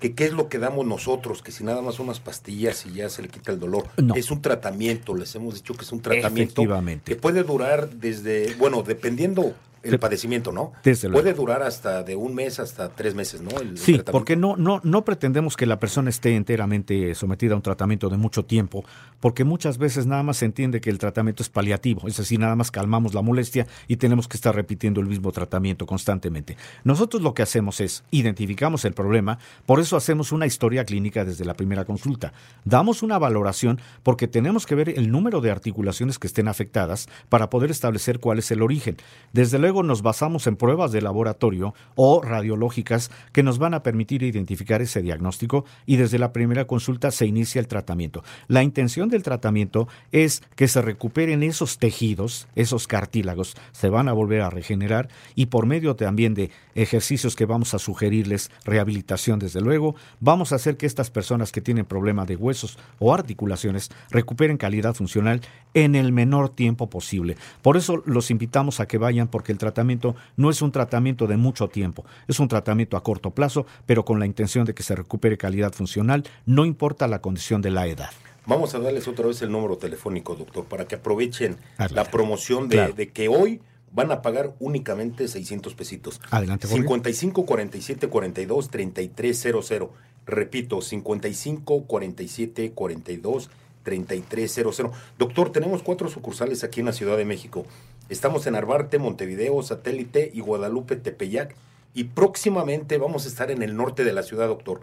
que 0.00 0.14
qué 0.14 0.24
es 0.24 0.32
lo 0.32 0.48
que 0.48 0.58
damos 0.58 0.86
nosotros, 0.86 1.42
que 1.42 1.52
si 1.52 1.64
nada 1.64 1.82
más 1.82 1.98
unas 1.98 2.20
pastillas 2.20 2.86
y 2.86 2.92
ya 2.94 3.08
se 3.08 3.22
le 3.22 3.28
quita 3.28 3.52
el 3.52 3.58
dolor. 3.58 3.86
Es 4.14 4.30
un 4.30 4.42
tratamiento, 4.42 5.14
les 5.14 5.34
hemos 5.34 5.54
dicho 5.54 5.74
que 5.74 5.84
es 5.84 5.92
un 5.92 6.00
tratamiento 6.00 6.62
que 7.04 7.16
puede 7.16 7.42
durar 7.42 7.90
desde, 7.90 8.54
bueno, 8.54 8.82
dependiendo 8.82 9.54
el 9.88 9.98
padecimiento, 9.98 10.52
¿no? 10.52 10.72
Puede 11.12 11.34
durar 11.34 11.62
hasta 11.62 12.02
de 12.02 12.16
un 12.16 12.34
mes 12.34 12.60
hasta 12.60 12.88
tres 12.88 13.14
meses, 13.14 13.40
¿no? 13.40 13.50
sí, 13.74 14.00
porque 14.10 14.36
no, 14.36 14.56
no, 14.56 14.80
no 14.84 15.04
pretendemos 15.04 15.56
que 15.56 15.66
la 15.66 15.78
persona 15.78 16.10
esté 16.10 16.36
enteramente 16.36 17.14
sometida 17.14 17.54
a 17.54 17.56
un 17.56 17.62
tratamiento 17.62 18.08
de 18.08 18.16
mucho 18.16 18.44
tiempo, 18.44 18.84
porque 19.20 19.44
muchas 19.44 19.78
veces 19.78 20.06
nada 20.06 20.22
más 20.22 20.38
se 20.38 20.44
entiende 20.44 20.80
que 20.80 20.90
el 20.90 20.98
tratamiento 20.98 21.42
es 21.42 21.48
paliativo, 21.48 22.06
es 22.08 22.16
decir, 22.16 22.38
nada 22.38 22.56
más 22.56 22.70
calmamos 22.70 23.14
la 23.14 23.22
molestia 23.22 23.66
y 23.88 23.96
tenemos 23.96 24.28
que 24.28 24.36
estar 24.36 24.54
repitiendo 24.54 25.00
el 25.00 25.06
mismo 25.06 25.32
tratamiento 25.32 25.86
constantemente. 25.86 26.56
Nosotros 26.84 27.22
lo 27.22 27.34
que 27.34 27.42
hacemos 27.42 27.80
es 27.80 28.04
identificamos 28.10 28.84
el 28.84 28.92
problema, 28.92 29.38
por 29.64 29.80
eso 29.80 29.96
hacemos 29.96 30.32
una 30.32 30.46
historia 30.46 30.84
clínica 30.84 31.24
desde 31.24 31.44
la 31.44 31.54
primera 31.54 31.84
consulta. 31.84 32.32
Damos 32.64 33.02
una 33.02 33.18
valoración 33.18 33.80
porque 34.02 34.28
tenemos 34.28 34.66
que 34.66 34.74
ver 34.74 34.90
el 34.90 35.10
número 35.10 35.40
de 35.40 35.50
articulaciones 35.50 36.18
que 36.18 36.26
estén 36.26 36.48
afectadas 36.48 37.08
para 37.28 37.50
poder 37.50 37.70
establecer 37.70 38.20
cuál 38.20 38.38
es 38.38 38.50
el 38.50 38.62
origen. 38.62 38.96
Desde 39.32 39.58
luego, 39.58 39.75
nos 39.82 40.02
basamos 40.02 40.46
en 40.46 40.56
pruebas 40.56 40.92
de 40.92 41.02
laboratorio 41.02 41.74
o 41.94 42.22
radiológicas 42.22 43.10
que 43.32 43.42
nos 43.42 43.58
van 43.58 43.74
a 43.74 43.82
permitir 43.82 44.22
identificar 44.22 44.82
ese 44.82 45.02
diagnóstico 45.02 45.64
y 45.86 45.96
desde 45.96 46.18
la 46.18 46.32
primera 46.32 46.66
consulta 46.66 47.10
se 47.10 47.26
inicia 47.26 47.60
el 47.60 47.68
tratamiento. 47.68 48.22
La 48.48 48.62
intención 48.62 49.08
del 49.08 49.22
tratamiento 49.22 49.88
es 50.12 50.42
que 50.54 50.68
se 50.68 50.82
recuperen 50.82 51.42
esos 51.42 51.78
tejidos, 51.78 52.48
esos 52.54 52.86
cartílagos, 52.86 53.56
se 53.72 53.88
van 53.88 54.08
a 54.08 54.12
volver 54.12 54.40
a 54.40 54.50
regenerar 54.50 55.08
y 55.34 55.46
por 55.46 55.66
medio 55.66 55.96
también 55.96 56.34
de 56.34 56.50
ejercicios 56.74 57.36
que 57.36 57.46
vamos 57.46 57.74
a 57.74 57.78
sugerirles, 57.78 58.50
rehabilitación 58.64 59.38
desde 59.38 59.60
luego, 59.60 59.94
vamos 60.20 60.52
a 60.52 60.56
hacer 60.56 60.76
que 60.76 60.86
estas 60.86 61.10
personas 61.10 61.52
que 61.52 61.60
tienen 61.60 61.84
problemas 61.84 62.26
de 62.26 62.36
huesos 62.36 62.78
o 62.98 63.14
articulaciones 63.14 63.90
recuperen 64.10 64.56
calidad 64.56 64.94
funcional 64.94 65.40
en 65.74 65.94
el 65.94 66.12
menor 66.12 66.48
tiempo 66.50 66.88
posible. 66.88 67.36
Por 67.62 67.76
eso 67.76 68.02
los 68.06 68.30
invitamos 68.30 68.80
a 68.80 68.86
que 68.86 68.98
vayan 68.98 69.28
porque 69.28 69.52
el 69.56 69.58
tratamiento 69.58 70.14
no 70.36 70.50
es 70.50 70.60
un 70.60 70.70
tratamiento 70.70 71.26
de 71.26 71.36
mucho 71.36 71.68
tiempo, 71.68 72.04
es 72.28 72.38
un 72.38 72.48
tratamiento 72.48 72.96
a 72.96 73.02
corto 73.02 73.30
plazo, 73.30 73.66
pero 73.86 74.04
con 74.04 74.20
la 74.20 74.26
intención 74.26 74.66
de 74.66 74.74
que 74.74 74.82
se 74.82 74.94
recupere 74.94 75.38
calidad 75.38 75.72
funcional, 75.72 76.24
no 76.44 76.66
importa 76.66 77.08
la 77.08 77.20
condición 77.20 77.62
de 77.62 77.70
la 77.70 77.86
edad. 77.86 78.10
Vamos 78.46 78.74
a 78.74 78.78
darles 78.78 79.08
otra 79.08 79.26
vez 79.26 79.42
el 79.42 79.50
número 79.50 79.76
telefónico, 79.76 80.36
doctor, 80.36 80.66
para 80.66 80.86
que 80.86 80.96
aprovechen 80.96 81.56
la 81.90 82.04
promoción 82.04 82.68
de, 82.68 83.10
que 83.12 83.28
hoy 83.28 83.60
van 83.92 84.12
a 84.12 84.22
pagar 84.22 84.54
únicamente 84.60 85.26
600 85.26 85.74
pesitos. 85.74 86.20
Adelante, 86.30 86.68
55 86.68 87.44
47 87.44 88.08
42 88.08 88.70
3300. 88.70 89.88
Repito, 90.26 90.80
55 90.80 91.84
47 91.86 92.72
42 92.72 93.50
3300. 93.82 94.92
Doctor, 95.18 95.50
tenemos 95.50 95.82
cuatro 95.82 96.08
sucursales 96.08 96.62
aquí 96.64 96.80
en 96.80 96.86
la 96.86 96.92
Ciudad 96.92 97.16
de 97.16 97.24
México. 97.24 97.64
Estamos 98.08 98.46
en 98.46 98.54
Arbarte, 98.54 98.98
Montevideo, 98.98 99.60
Satélite 99.62 100.30
y 100.32 100.40
Guadalupe, 100.40 100.94
Tepeyac. 100.94 101.56
Y 101.92 102.04
próximamente 102.04 102.98
vamos 102.98 103.24
a 103.24 103.28
estar 103.28 103.50
en 103.50 103.62
el 103.62 103.76
norte 103.76 104.04
de 104.04 104.12
la 104.12 104.22
ciudad, 104.22 104.46
doctor. 104.46 104.82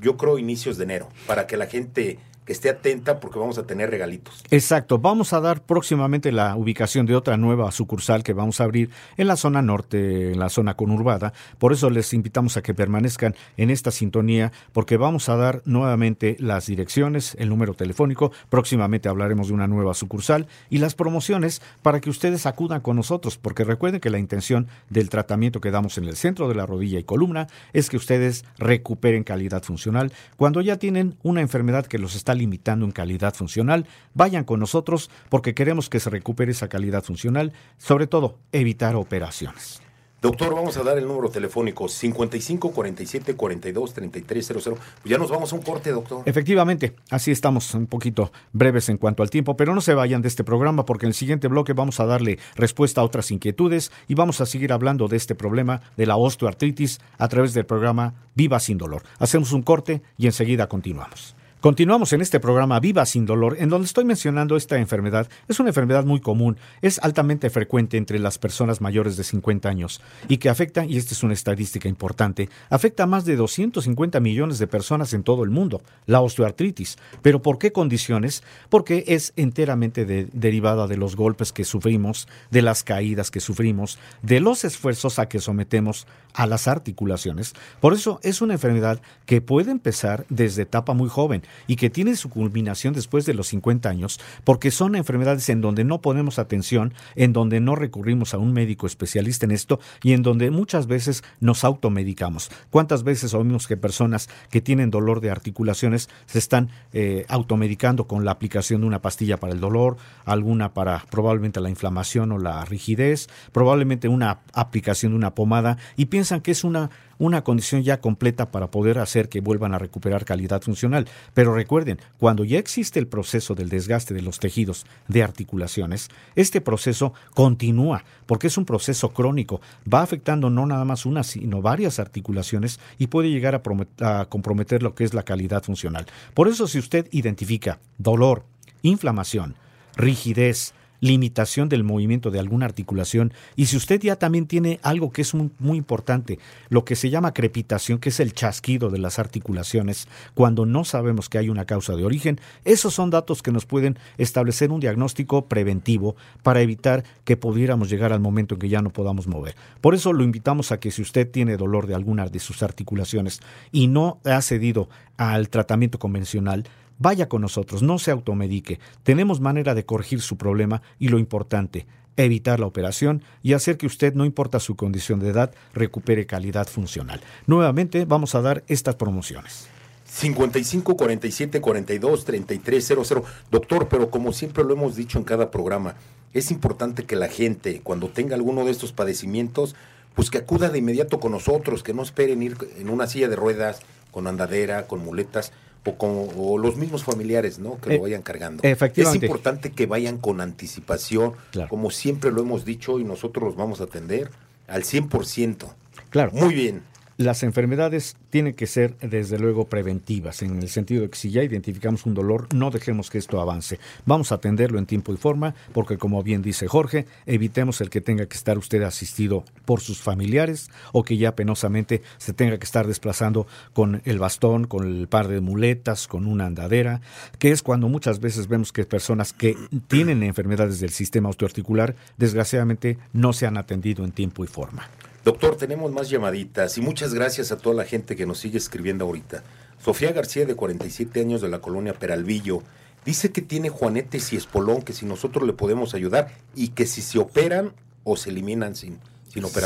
Yo 0.00 0.16
creo 0.16 0.38
inicios 0.38 0.76
de 0.76 0.84
enero, 0.84 1.08
para 1.28 1.46
que 1.46 1.56
la 1.56 1.66
gente 1.66 2.18
que 2.46 2.52
esté 2.52 2.70
atenta 2.70 3.18
porque 3.18 3.40
vamos 3.40 3.58
a 3.58 3.66
tener 3.66 3.90
regalitos. 3.90 4.44
Exacto, 4.50 4.98
vamos 4.98 5.32
a 5.32 5.40
dar 5.40 5.62
próximamente 5.62 6.30
la 6.30 6.56
ubicación 6.56 7.04
de 7.04 7.16
otra 7.16 7.36
nueva 7.36 7.70
sucursal 7.72 8.22
que 8.22 8.32
vamos 8.32 8.60
a 8.60 8.64
abrir 8.64 8.90
en 9.16 9.26
la 9.26 9.36
zona 9.36 9.62
norte, 9.62 10.32
en 10.32 10.38
la 10.38 10.48
zona 10.48 10.74
conurbada. 10.74 11.32
Por 11.58 11.72
eso 11.72 11.90
les 11.90 12.14
invitamos 12.14 12.56
a 12.56 12.62
que 12.62 12.72
permanezcan 12.72 13.34
en 13.56 13.70
esta 13.70 13.90
sintonía 13.90 14.52
porque 14.72 14.96
vamos 14.96 15.28
a 15.28 15.36
dar 15.36 15.60
nuevamente 15.64 16.36
las 16.38 16.66
direcciones, 16.66 17.36
el 17.40 17.48
número 17.48 17.74
telefónico, 17.74 18.30
próximamente 18.48 19.08
hablaremos 19.08 19.48
de 19.48 19.54
una 19.54 19.66
nueva 19.66 19.94
sucursal 19.94 20.46
y 20.70 20.78
las 20.78 20.94
promociones 20.94 21.60
para 21.82 22.00
que 22.00 22.10
ustedes 22.10 22.46
acudan 22.46 22.80
con 22.80 22.94
nosotros 22.94 23.38
porque 23.38 23.64
recuerden 23.64 24.00
que 24.00 24.10
la 24.10 24.18
intención 24.18 24.68
del 24.88 25.10
tratamiento 25.10 25.60
que 25.60 25.72
damos 25.72 25.98
en 25.98 26.04
el 26.04 26.14
centro 26.14 26.48
de 26.48 26.54
la 26.54 26.64
rodilla 26.64 27.00
y 27.00 27.04
columna 27.04 27.48
es 27.72 27.90
que 27.90 27.96
ustedes 27.96 28.44
recuperen 28.56 29.24
calidad 29.24 29.64
funcional 29.64 30.12
cuando 30.36 30.60
ya 30.60 30.78
tienen 30.78 31.16
una 31.24 31.40
enfermedad 31.40 31.86
que 31.86 31.98
los 31.98 32.14
está 32.14 32.35
limitando 32.36 32.84
en 32.84 32.92
calidad 32.92 33.34
funcional, 33.34 33.86
vayan 34.14 34.44
con 34.44 34.60
nosotros 34.60 35.10
porque 35.28 35.54
queremos 35.54 35.88
que 35.88 36.00
se 36.00 36.10
recupere 36.10 36.52
esa 36.52 36.68
calidad 36.68 37.02
funcional, 37.02 37.52
sobre 37.78 38.06
todo 38.06 38.38
evitar 38.52 38.96
operaciones. 38.96 39.80
Doctor, 40.22 40.54
vamos 40.54 40.76
a 40.78 40.82
dar 40.82 40.96
el 40.96 41.06
número 41.06 41.28
telefónico 41.28 41.88
55 41.88 42.72
47 42.72 43.36
42 43.36 43.94
33 43.94 44.46
00. 44.46 44.76
ya 45.04 45.18
nos 45.18 45.30
vamos 45.30 45.52
a 45.52 45.56
un 45.56 45.62
corte, 45.62 45.90
doctor. 45.90 46.22
Efectivamente, 46.24 46.96
así 47.10 47.30
estamos 47.30 47.72
un 47.74 47.86
poquito 47.86 48.32
breves 48.52 48.88
en 48.88 48.96
cuanto 48.96 49.22
al 49.22 49.30
tiempo, 49.30 49.56
pero 49.56 49.74
no 49.74 49.82
se 49.82 49.94
vayan 49.94 50.22
de 50.22 50.28
este 50.28 50.42
programa 50.42 50.86
porque 50.86 51.04
en 51.04 51.10
el 51.10 51.14
siguiente 51.14 51.48
bloque 51.48 51.74
vamos 51.74 52.00
a 52.00 52.06
darle 52.06 52.38
respuesta 52.56 53.02
a 53.02 53.04
otras 53.04 53.30
inquietudes 53.30 53.92
y 54.08 54.14
vamos 54.14 54.40
a 54.40 54.46
seguir 54.46 54.72
hablando 54.72 55.06
de 55.06 55.16
este 55.16 55.34
problema 55.34 55.82
de 55.96 56.06
la 56.06 56.16
osteoartritis 56.16 56.98
a 57.18 57.28
través 57.28 57.52
del 57.52 57.66
programa 57.66 58.14
Viva 58.34 58.58
sin 58.58 58.78
dolor. 58.78 59.02
Hacemos 59.18 59.52
un 59.52 59.62
corte 59.62 60.02
y 60.16 60.26
enseguida 60.26 60.66
continuamos. 60.66 61.36
Continuamos 61.62 62.12
en 62.12 62.20
este 62.20 62.38
programa 62.38 62.78
Viva 62.80 63.06
sin 63.06 63.24
dolor, 63.24 63.56
en 63.58 63.70
donde 63.70 63.86
estoy 63.86 64.04
mencionando 64.04 64.56
esta 64.56 64.76
enfermedad. 64.76 65.26
Es 65.48 65.58
una 65.58 65.70
enfermedad 65.70 66.04
muy 66.04 66.20
común, 66.20 66.58
es 66.82 66.98
altamente 67.02 67.48
frecuente 67.48 67.96
entre 67.96 68.18
las 68.18 68.36
personas 68.36 68.82
mayores 68.82 69.16
de 69.16 69.24
50 69.24 69.66
años 69.66 70.02
y 70.28 70.36
que 70.36 70.50
afecta, 70.50 70.84
y 70.84 70.98
esta 70.98 71.14
es 71.14 71.22
una 71.22 71.32
estadística 71.32 71.88
importante, 71.88 72.50
afecta 72.68 73.04
a 73.04 73.06
más 73.06 73.24
de 73.24 73.36
250 73.36 74.20
millones 74.20 74.58
de 74.58 74.66
personas 74.66 75.14
en 75.14 75.22
todo 75.22 75.44
el 75.44 75.50
mundo, 75.50 75.80
la 76.04 76.20
osteoartritis. 76.20 76.98
¿Pero 77.22 77.40
por 77.40 77.58
qué 77.58 77.72
condiciones? 77.72 78.44
Porque 78.68 79.04
es 79.08 79.32
enteramente 79.36 80.04
derivada 80.04 80.86
de 80.86 80.98
los 80.98 81.16
golpes 81.16 81.54
que 81.54 81.64
sufrimos, 81.64 82.28
de 82.50 82.60
las 82.60 82.84
caídas 82.84 83.30
que 83.30 83.40
sufrimos, 83.40 83.98
de 84.20 84.40
los 84.40 84.64
esfuerzos 84.64 85.18
a 85.18 85.28
que 85.28 85.40
sometemos 85.40 86.06
a 86.34 86.46
las 86.46 86.68
articulaciones. 86.68 87.54
Por 87.80 87.94
eso 87.94 88.20
es 88.22 88.42
una 88.42 88.52
enfermedad 88.52 89.00
que 89.24 89.40
puede 89.40 89.70
empezar 89.70 90.26
desde 90.28 90.62
etapa 90.62 90.92
muy 90.92 91.08
joven 91.08 91.42
y 91.66 91.76
que 91.76 91.90
tiene 91.90 92.16
su 92.16 92.30
culminación 92.30 92.94
después 92.94 93.26
de 93.26 93.34
los 93.34 93.48
50 93.48 93.88
años, 93.88 94.20
porque 94.44 94.70
son 94.70 94.94
enfermedades 94.96 95.48
en 95.48 95.60
donde 95.60 95.84
no 95.84 96.00
ponemos 96.00 96.38
atención, 96.38 96.94
en 97.14 97.32
donde 97.32 97.60
no 97.60 97.74
recurrimos 97.74 98.34
a 98.34 98.38
un 98.38 98.52
médico 98.52 98.86
especialista 98.86 99.46
en 99.46 99.52
esto 99.52 99.80
y 100.02 100.12
en 100.12 100.22
donde 100.22 100.50
muchas 100.50 100.86
veces 100.86 101.22
nos 101.40 101.64
automedicamos. 101.64 102.50
¿Cuántas 102.70 103.02
veces 103.02 103.34
oímos 103.34 103.66
que 103.66 103.76
personas 103.76 104.28
que 104.50 104.60
tienen 104.60 104.90
dolor 104.90 105.20
de 105.20 105.30
articulaciones 105.30 106.08
se 106.26 106.38
están 106.38 106.70
eh, 106.92 107.24
automedicando 107.28 108.06
con 108.06 108.24
la 108.24 108.32
aplicación 108.32 108.80
de 108.80 108.86
una 108.86 109.02
pastilla 109.02 109.38
para 109.38 109.52
el 109.52 109.60
dolor, 109.60 109.96
alguna 110.24 110.74
para 110.74 111.04
probablemente 111.10 111.60
la 111.60 111.70
inflamación 111.70 112.32
o 112.32 112.38
la 112.38 112.64
rigidez, 112.64 113.28
probablemente 113.52 114.08
una 114.08 114.40
aplicación 114.52 115.12
de 115.12 115.16
una 115.16 115.34
pomada 115.34 115.78
y 115.96 116.06
piensan 116.06 116.40
que 116.40 116.50
es 116.50 116.64
una 116.64 116.90
una 117.18 117.42
condición 117.42 117.82
ya 117.82 118.00
completa 118.00 118.50
para 118.50 118.70
poder 118.70 118.98
hacer 118.98 119.28
que 119.28 119.40
vuelvan 119.40 119.74
a 119.74 119.78
recuperar 119.78 120.24
calidad 120.24 120.62
funcional. 120.62 121.08
Pero 121.34 121.54
recuerden, 121.54 121.98
cuando 122.18 122.44
ya 122.44 122.58
existe 122.58 122.98
el 122.98 123.06
proceso 123.06 123.54
del 123.54 123.68
desgaste 123.68 124.14
de 124.14 124.22
los 124.22 124.38
tejidos 124.38 124.86
de 125.08 125.22
articulaciones, 125.22 126.08
este 126.34 126.60
proceso 126.60 127.12
continúa 127.34 128.04
porque 128.26 128.48
es 128.48 128.58
un 128.58 128.64
proceso 128.64 129.10
crónico. 129.10 129.60
Va 129.92 130.02
afectando 130.02 130.50
no 130.50 130.66
nada 130.66 130.84
más 130.84 131.06
una, 131.06 131.22
sino 131.22 131.62
varias 131.62 131.98
articulaciones 131.98 132.80
y 132.98 133.06
puede 133.06 133.30
llegar 133.30 133.54
a, 134.00 134.24
comprometer 134.26 134.82
lo 134.82 134.94
que 134.94 135.04
es 135.04 135.14
la 135.14 135.22
calidad 135.22 135.62
funcional. 135.62 136.06
Por 136.34 136.48
eso 136.48 136.66
si 136.66 136.78
usted 136.78 137.08
identifica 137.10 137.78
dolor, 137.98 138.44
inflamación, 138.82 139.54
rigidez, 139.96 140.74
limitación 141.00 141.68
del 141.68 141.84
movimiento 141.84 142.30
de 142.30 142.38
alguna 142.38 142.66
articulación. 142.66 143.32
Y 143.54 143.66
si 143.66 143.76
usted 143.76 144.00
ya 144.00 144.16
también 144.16 144.46
tiene 144.46 144.80
algo 144.82 145.10
que 145.10 145.22
es 145.22 145.34
muy, 145.34 145.76
importante, 145.76 146.38
lo 146.68 146.84
que 146.84 146.96
se 146.96 147.10
llama 147.10 147.34
crepitación, 147.34 147.98
que 147.98 148.08
es 148.08 148.20
el 148.20 148.32
chasquido 148.32 148.90
de 148.90 148.98
las 148.98 149.18
articulaciones, 149.18 150.08
cuando 150.34 150.66
no 150.66 150.84
sabemos 150.84 151.28
que 151.28 151.38
hay 151.38 151.48
una 151.48 151.64
causa 151.64 151.94
de 151.96 152.04
origen, 152.04 152.40
esos 152.64 152.94
son 152.94 153.10
datos 153.10 153.42
que 153.42 153.52
nos 153.52 153.66
pueden 153.66 153.98
establecer 154.18 154.70
un 154.70 154.80
diagnóstico 154.80 155.46
preventivo 155.46 156.16
para 156.42 156.60
evitar 156.60 157.04
que 157.24 157.36
pudiéramos 157.36 157.90
llegar 157.90 158.12
al 158.12 158.20
momento 158.20 158.54
en 158.54 158.60
que 158.60 158.68
ya 158.68 158.82
no 158.82 158.90
podamos 158.90 159.26
mover. 159.26 159.54
Por 159.80 159.94
eso 159.94 160.12
lo 160.12 160.24
invitamos 160.24 160.72
a 160.72 160.80
que 160.80 160.90
si 160.90 161.02
usted 161.02 161.30
tiene 161.30 161.56
dolor 161.56 161.86
de 161.86 161.94
alguna 161.94 162.26
de 162.26 162.38
sus 162.38 162.62
articulaciones 162.62 163.40
y 163.72 163.88
no 163.88 164.20
ha 164.24 164.40
cedido 164.42 164.88
al 165.16 165.48
tratamiento 165.48 165.98
convencional, 165.98 166.64
Vaya 166.98 167.28
con 167.28 167.42
nosotros, 167.42 167.82
no 167.82 167.98
se 167.98 168.10
automedique. 168.10 168.80
Tenemos 169.02 169.40
manera 169.40 169.74
de 169.74 169.84
corregir 169.84 170.20
su 170.22 170.36
problema 170.36 170.82
y 170.98 171.08
lo 171.08 171.18
importante, 171.18 171.86
evitar 172.16 172.60
la 172.60 172.66
operación 172.66 173.22
y 173.42 173.52
hacer 173.52 173.76
que 173.76 173.86
usted, 173.86 174.14
no 174.14 174.24
importa 174.24 174.60
su 174.60 174.76
condición 174.76 175.20
de 175.20 175.28
edad, 175.28 175.52
recupere 175.74 176.26
calidad 176.26 176.66
funcional. 176.66 177.20
Nuevamente 177.46 178.04
vamos 178.04 178.34
a 178.34 178.40
dar 178.40 178.64
estas 178.68 178.96
promociones. 178.96 179.68
55 180.06 180.96
47 180.96 181.60
42 181.60 182.24
33 182.24 182.86
00. 182.86 183.24
Doctor, 183.50 183.88
pero 183.88 184.10
como 184.10 184.32
siempre 184.32 184.64
lo 184.64 184.72
hemos 184.72 184.96
dicho 184.96 185.18
en 185.18 185.24
cada 185.24 185.50
programa, 185.50 185.96
es 186.32 186.50
importante 186.50 187.04
que 187.04 187.16
la 187.16 187.28
gente, 187.28 187.80
cuando 187.82 188.08
tenga 188.08 188.34
alguno 188.34 188.64
de 188.64 188.70
estos 188.70 188.92
padecimientos, 188.92 189.74
pues 190.14 190.30
que 190.30 190.38
acuda 190.38 190.70
de 190.70 190.78
inmediato 190.78 191.20
con 191.20 191.32
nosotros, 191.32 191.82
que 191.82 191.92
no 191.92 192.02
esperen 192.02 192.42
ir 192.42 192.56
en 192.78 192.88
una 192.88 193.06
silla 193.06 193.28
de 193.28 193.36
ruedas, 193.36 193.80
con 194.10 194.26
andadera, 194.26 194.86
con 194.86 195.04
muletas, 195.04 195.52
o, 195.86 196.58
los 196.58 196.76
mismos 196.76 197.04
familiares, 197.04 197.58
¿no? 197.58 197.78
Que 197.80 197.90
lo 197.90 197.96
eh, 197.96 198.00
vayan 198.00 198.22
cargando. 198.22 198.62
Es 198.62 199.14
importante 199.14 199.72
que 199.72 199.86
vayan 199.86 200.18
con 200.18 200.40
anticipación, 200.40 201.34
como 201.68 201.90
siempre 201.90 202.30
lo 202.30 202.42
hemos 202.42 202.64
dicho 202.64 202.98
y 202.98 203.04
nosotros 203.04 203.44
los 203.44 203.56
vamos 203.56 203.80
a 203.80 203.84
atender 203.84 204.30
al 204.66 204.82
100%. 204.82 205.66
Claro. 206.10 206.32
Muy 206.32 206.54
bien. 206.54 206.82
Las 207.18 207.42
enfermedades 207.42 208.16
tienen 208.30 208.54
que 208.54 208.66
ser 208.66 208.96
desde 208.98 209.38
luego 209.38 209.68
preventivas, 209.68 210.42
en 210.42 210.58
el 210.60 210.68
sentido 210.68 211.02
de 211.02 211.10
que 211.10 211.18
si 211.18 211.30
ya 211.30 211.42
identificamos 211.42 212.04
un 212.04 212.14
dolor, 212.14 212.52
no 212.54 212.70
dejemos 212.70 213.10
que 213.10 213.18
esto 213.18 213.40
avance. 213.40 213.78
Vamos 214.04 214.32
a 214.32 214.36
atenderlo 214.36 214.78
en 214.78 214.86
tiempo 214.86 215.12
y 215.12 215.16
forma, 215.16 215.54
porque 215.72 215.98
como 215.98 216.22
bien 216.22 216.42
dice 216.42 216.68
Jorge, 216.68 217.06
evitemos 217.24 217.80
el 217.80 217.90
que 217.90 218.00
tenga 218.00 218.26
que 218.26 218.36
estar 218.36 218.58
usted 218.58 218.82
asistido 218.82 219.44
por 219.64 219.80
sus 219.80 220.00
familiares 220.00 220.70
o 220.92 221.04
que 221.04 221.16
ya 221.16 221.34
penosamente 221.34 222.02
se 222.18 222.32
tenga 222.32 222.58
que 222.58 222.64
estar 222.64 222.86
desplazando 222.86 223.46
con 223.72 224.02
el 224.04 224.18
bastón, 224.18 224.66
con 224.66 224.86
el 224.86 225.08
par 225.08 225.28
de 225.28 225.40
muletas, 225.40 226.06
con 226.06 226.26
una 226.26 226.46
andadera, 226.46 227.00
que 227.38 227.50
es 227.50 227.62
cuando 227.62 227.88
muchas 227.88 228.20
veces 228.20 228.48
vemos 228.48 228.72
que 228.72 228.84
personas 228.84 229.32
que 229.32 229.56
tienen 229.88 230.22
enfermedades 230.22 230.80
del 230.80 230.90
sistema 230.90 231.30
osteoarticular, 231.30 231.94
desgraciadamente 232.16 232.98
no 233.12 233.32
se 233.32 233.46
han 233.46 233.56
atendido 233.56 234.04
en 234.04 234.12
tiempo 234.12 234.44
y 234.44 234.48
forma. 234.48 234.88
Doctor, 235.26 235.56
tenemos 235.56 235.90
más 235.90 236.08
llamaditas 236.08 236.78
y 236.78 236.80
muchas 236.80 237.12
gracias 237.12 237.50
a 237.50 237.58
toda 237.58 237.74
la 237.74 237.84
gente 237.84 238.14
que 238.14 238.26
nos 238.26 238.38
sigue 238.38 238.58
escribiendo 238.58 239.06
ahorita. 239.06 239.42
Sofía 239.82 240.12
García, 240.12 240.46
de 240.46 240.54
47 240.54 241.20
años, 241.20 241.40
de 241.40 241.48
la 241.48 241.58
colonia 241.58 241.94
Peralvillo, 241.94 242.62
dice 243.04 243.32
que 243.32 243.42
tiene 243.42 243.68
juanetes 243.68 244.32
y 244.32 244.36
espolón, 244.36 244.82
que 244.82 244.92
si 244.92 245.04
nosotros 245.04 245.44
le 245.44 245.52
podemos 245.52 245.94
ayudar 245.94 246.28
y 246.54 246.68
que 246.68 246.86
si 246.86 247.02
se 247.02 247.18
operan 247.18 247.72
o 248.04 248.16
se 248.16 248.30
eliminan 248.30 248.76
sin, 248.76 249.00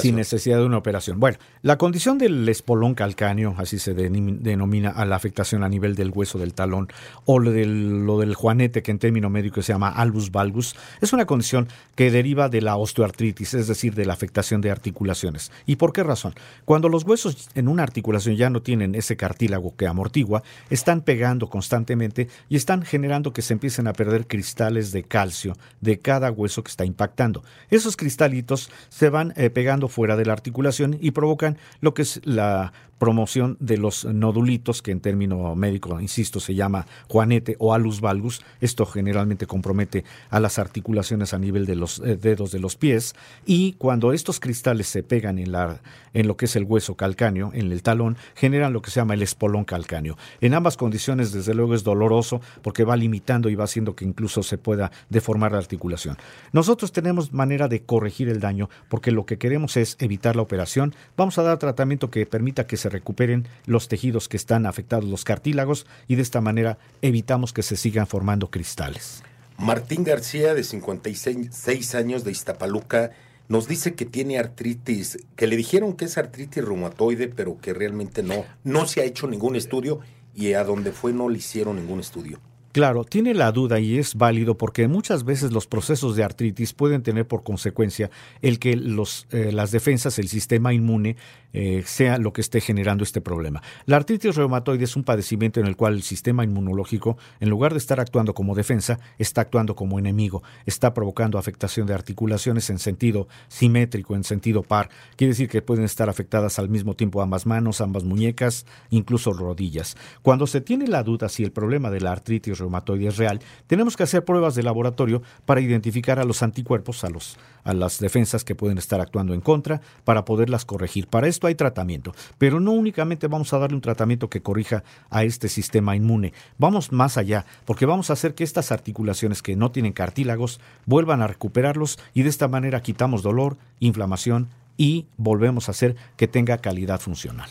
sin 0.01 0.17
necesidad 0.17 0.59
de 0.59 0.65
una 0.65 0.79
operación. 0.79 1.21
Bueno, 1.21 1.39
la 1.63 1.79
condición 1.79 2.19
del 2.19 2.49
espolón 2.49 2.95
calcáneo, 2.95 3.55
así 3.59 3.79
se 3.79 3.95
denomina 3.95 4.91
a 4.91 5.05
la 5.05 5.17
afectación 5.17 5.63
a 5.65 5.69
nivel 5.69 5.95
del 5.95 6.11
hueso 6.11 6.39
del 6.39 6.55
talón, 6.55 6.89
o 7.25 7.39
lo 7.39 7.53
del, 7.53 8.07
lo 8.07 8.19
del 8.19 8.35
juanete, 8.35 8.83
que 8.83 8.91
en 8.91 8.99
término 8.99 9.31
médico 9.31 9.63
se 9.63 9.73
llama 9.73 9.91
albus 9.91 10.31
valgus, 10.33 10.75
es 11.01 11.13
una 11.13 11.27
condición 11.27 11.69
que 11.95 12.11
deriva 12.11 12.49
de 12.49 12.63
la 12.63 12.77
osteoartritis, 12.77 13.55
es 13.55 13.69
decir, 13.69 13.95
de 13.95 14.07
la 14.07 14.13
afectación 14.13 14.61
de 14.61 14.71
articulaciones. 14.71 15.53
¿Y 15.67 15.77
por 15.77 15.93
qué 15.93 16.03
razón? 16.03 16.35
Cuando 16.65 16.89
los 16.89 17.05
huesos 17.05 17.49
en 17.55 17.69
una 17.69 17.83
articulación 17.83 18.37
ya 18.37 18.51
no 18.51 18.63
tienen 18.63 18.95
ese 18.95 19.17
cartílago 19.17 19.75
que 19.77 19.87
amortigua, 19.87 20.43
están 20.71 21.03
pegando 21.03 21.49
constantemente 21.49 22.29
y 22.49 22.57
están 22.57 22.83
generando 22.83 23.33
que 23.33 23.43
se 23.43 23.53
empiecen 23.53 23.87
a 23.87 23.93
perder 23.93 24.27
cristales 24.27 24.93
de 24.93 25.05
calcio 25.05 25.57
de 25.81 25.99
cada 25.99 26.31
hueso 26.31 26.63
que 26.63 26.71
está 26.71 26.85
impactando. 26.85 27.45
Esos 27.71 27.97
cristalitos 27.97 28.71
se 28.89 29.11
van 29.11 29.33
eh, 29.37 29.51
pegando 29.61 29.89
fuera 29.89 30.17
de 30.17 30.25
la 30.25 30.33
articulación 30.33 30.97
y 31.03 31.11
provocan 31.11 31.59
lo 31.83 31.93
que 31.93 32.01
es 32.01 32.23
la 32.25 32.73
promoción 33.01 33.57
de 33.61 33.79
los 33.79 34.05
nodulitos, 34.05 34.83
que 34.83 34.91
en 34.93 35.01
término 35.01 35.57
médico, 35.57 35.99
insisto, 36.01 36.39
se 36.39 36.55
llama 36.55 36.87
juanete 37.09 37.57
o 37.59 37.73
alus 37.73 38.03
valgus. 38.03 38.43
Esto 38.61 38.85
generalmente 38.85 39.47
compromete 39.47 40.05
a 40.29 40.39
las 40.39 40.59
articulaciones 40.59 41.33
a 41.33 41.39
nivel 41.39 41.65
de 41.65 41.77
los 41.77 42.01
eh, 42.01 42.17
dedos 42.17 42.53
de 42.53 42.61
los 42.61 42.77
pies. 42.77 43.15
Y 43.47 43.73
cuando 43.79 44.13
estos 44.13 44.39
cristales 44.39 44.87
se 44.87 45.03
pegan 45.03 45.39
en, 45.39 45.51
la, 45.51 45.81
en 46.13 46.29
lo 46.29 46.37
que 46.37 46.45
es 46.45 46.57
el 46.57 46.65
hueso 46.65 46.95
calcáneo, 46.95 47.51
en 47.55 47.73
el 47.73 47.83
talón, 47.83 48.19
generan 48.35 48.75
lo 48.75 48.83
que 48.83 48.91
se 48.91 49.01
llama 49.01 49.15
el 49.15 49.23
espolón 49.23 49.65
calcáneo. 49.65 50.19
En 50.43 50.53
ambas 50.53 50.77
condiciones, 50.77 51.33
desde 51.33 51.55
luego, 51.55 51.75
es 51.75 51.83
doloroso 51.83 52.43
porque 52.61 52.85
va 52.85 52.97
limitando 52.97 53.49
y 53.49 53.55
va 53.55 53.65
haciendo 53.65 53.97
que 53.97 54.05
incluso 54.05 54.43
se 54.43 54.59
pueda 54.59 54.93
deformar 55.09 55.53
la 55.53 55.59
articulación. 55.59 56.19
Nosotros 56.53 56.93
tenemos 56.93 57.33
manera 57.33 57.67
de 57.67 57.83
corregir 57.83 58.29
el 58.29 58.41
daño 58.41 58.69
porque 58.91 59.11
lo 59.11 59.25
que 59.25 59.39
queremos 59.39 59.79
es 59.79 59.97
evitar 60.01 60.37
la 60.37 60.43
operación. 60.43 60.95
Vamos 61.17 61.39
a 61.39 61.43
dar 61.43 61.59
tratamiento 61.59 62.11
que 62.11 62.27
permita 62.27 62.67
que 62.67 62.77
se 62.77 62.90
recuperen 62.91 63.49
los 63.67 63.89
tejidos 63.89 64.29
que 64.29 64.37
están 64.37 64.67
afectados, 64.67 65.05
los 65.05 65.25
cartílagos, 65.25 65.87
y 66.09 66.17
de 66.17 66.23
esta 66.23 66.41
manera 66.41 66.79
evitamos 67.03 67.53
que 67.53 67.63
se 67.63 67.77
sigan 67.77 68.07
formando 68.07 68.51
cristales. 68.51 69.23
Martín 69.57 70.05
García, 70.05 70.55
de 70.55 70.65
56 70.65 71.95
años 71.95 72.25
de 72.25 72.33
Iztapaluca, 72.33 73.11
nos 73.49 73.67
dice 73.67 73.95
que 73.95 74.07
tiene 74.07 74.39
artritis, 74.39 75.19
que 75.37 75.47
le 75.47 75.57
dijeron 75.57 75.95
que 75.95 76.05
es 76.05 76.17
artritis 76.17 76.65
reumatoide, 76.65 77.29
pero 77.29 77.59
que 77.61 77.75
realmente 77.75 78.23
no, 78.23 78.45
no 78.65 78.87
se 78.87 79.01
ha 79.01 79.05
hecho 79.05 79.27
ningún 79.27 79.57
estudio 79.57 80.01
y 80.35 80.53
a 80.53 80.65
donde 80.65 80.93
fue 80.93 81.13
no 81.13 81.29
le 81.29 81.39
hicieron 81.39 81.77
ningún 81.77 82.01
estudio. 82.01 82.41
Claro, 82.73 83.03
tiene 83.03 83.35
la 83.35 83.51
duda 83.51 83.81
y 83.81 83.99
es 83.99 84.15
válido 84.15 84.57
porque 84.57 84.87
muchas 84.87 85.25
veces 85.25 85.51
los 85.51 85.67
procesos 85.67 86.15
de 86.15 86.23
artritis 86.23 86.73
pueden 86.73 87.03
tener 87.03 87.27
por 87.27 87.43
consecuencia 87.43 88.13
el 88.43 88.61
que 88.61 88.77
los, 88.77 89.27
eh, 89.33 89.51
las 89.51 89.73
defensas, 89.73 90.21
el 90.21 90.29
sistema 90.29 90.73
inmune, 90.73 91.17
eh, 91.53 91.83
sea 91.87 92.19
lo 92.19 92.33
que 92.33 92.41
esté 92.41 92.61
generando 92.61 93.05
este 93.05 93.21
problema. 93.21 93.63
La 93.87 93.97
artritis 93.97 94.37
reumatoide 94.37 94.85
es 94.85 94.97
un 94.97 95.05
padecimiento 95.05 95.61
en 95.61 95.67
el 95.67 95.77
cual 95.77 95.95
el 95.95 96.03
sistema 96.03 96.45
inmunológico, 96.45 97.19
en 97.41 97.51
lugar 97.51 97.73
de 97.73 97.79
estar 97.79 98.01
actuando 98.01 98.35
como 98.35 98.55
defensa, 98.55 98.99
está 99.19 99.43
actuando 99.43 99.75
como 99.75 99.99
enemigo, 99.99 100.43
está 100.67 100.95
provocando 100.95 101.39
afectación 101.39 101.87
de 101.87 101.95
articulaciones 101.95 102.71
en 102.71 102.79
sentido 102.79 103.29
simétrico, 103.49 104.15
en 104.15 104.25
sentido 104.25 104.63
par. 104.63 104.91
Quiere 105.17 105.31
decir 105.31 105.49
que 105.49 105.63
pueden 105.63 105.85
estar 105.85 106.09
afectadas 106.09 106.59
al 106.59 106.69
mismo 106.69 106.95
tiempo 106.95 107.23
ambas 107.23 107.47
manos, 107.47 107.81
ambas 107.81 108.05
muñecas, 108.05 108.67
incluso 108.91 109.33
rodillas. 109.33 109.97
Cuando 110.23 110.47
se 110.47 110.61
tiene 110.61 110.87
la 110.87 111.03
duda 111.03 111.29
si 111.29 111.43
el 111.43 111.53
problema 111.53 111.91
de 111.91 112.01
la 112.01 112.13
artritis 112.13 112.59
reumatoide 112.59 113.09
es 113.09 113.17
real, 113.17 113.41
tenemos 113.67 113.97
que 113.97 114.05
hacer 114.05 114.25
pruebas 114.25 114.55
de 114.55 114.63
laboratorio 114.63 115.23
para 115.47 115.61
identificar 115.61 116.19
a 116.19 116.25
los 116.25 116.43
anticuerpos, 116.43 117.05
a, 117.05 117.11
los, 117.11 117.39
a 117.65 117.75
las 117.75 117.99
defensas 117.99 118.45
que 118.45 118.55
pueden 118.55 118.79
estar 118.79 119.01
actuando 119.01 119.35
en 119.35 119.41
contra, 119.41 119.81
para 120.05 120.25
poderlas 120.25 120.65
corregir. 120.65 121.07
Para 121.07 121.29
esto 121.29 121.40
hay 121.47 121.55
tratamiento, 121.55 122.15
pero 122.39 122.61
no 122.61 122.73
únicamente 122.73 123.27
vamos 123.27 123.53
a 123.53 123.59
darle 123.59 123.77
un 123.77 123.81
tratamiento 123.81 124.29
que 124.29 124.43
corrija 124.43 124.85
a 125.11 125.25
este 125.25 125.49
sistema 125.49 125.97
inmune, 125.97 126.33
vamos 126.59 126.93
más 126.93 127.17
allá, 127.17 127.47
porque 127.65 127.87
vamos 127.87 128.11
a 128.11 128.15
hacer 128.15 128.35
que 128.35 128.45
estas 128.45 128.73
articulaciones 128.73 129.43
que 129.43 129.57
no 129.57 129.71
tienen 129.71 129.93
cartílagos 129.93 130.61
vuelvan 130.87 131.23
a 131.23 131.27
recuperarlos 131.27 131.99
y 132.15 132.23
de 132.23 132.29
esta 132.29 132.49
manera 132.49 132.83
quitamos 132.83 133.23
dolor, 133.23 133.57
inflamación 133.79 134.49
y 134.77 135.07
volvemos 135.17 135.69
a 135.69 135.73
hacer 135.73 135.97
que 136.17 136.29
tenga 136.29 136.59
calidad 136.59 137.01
funcional. 137.01 137.51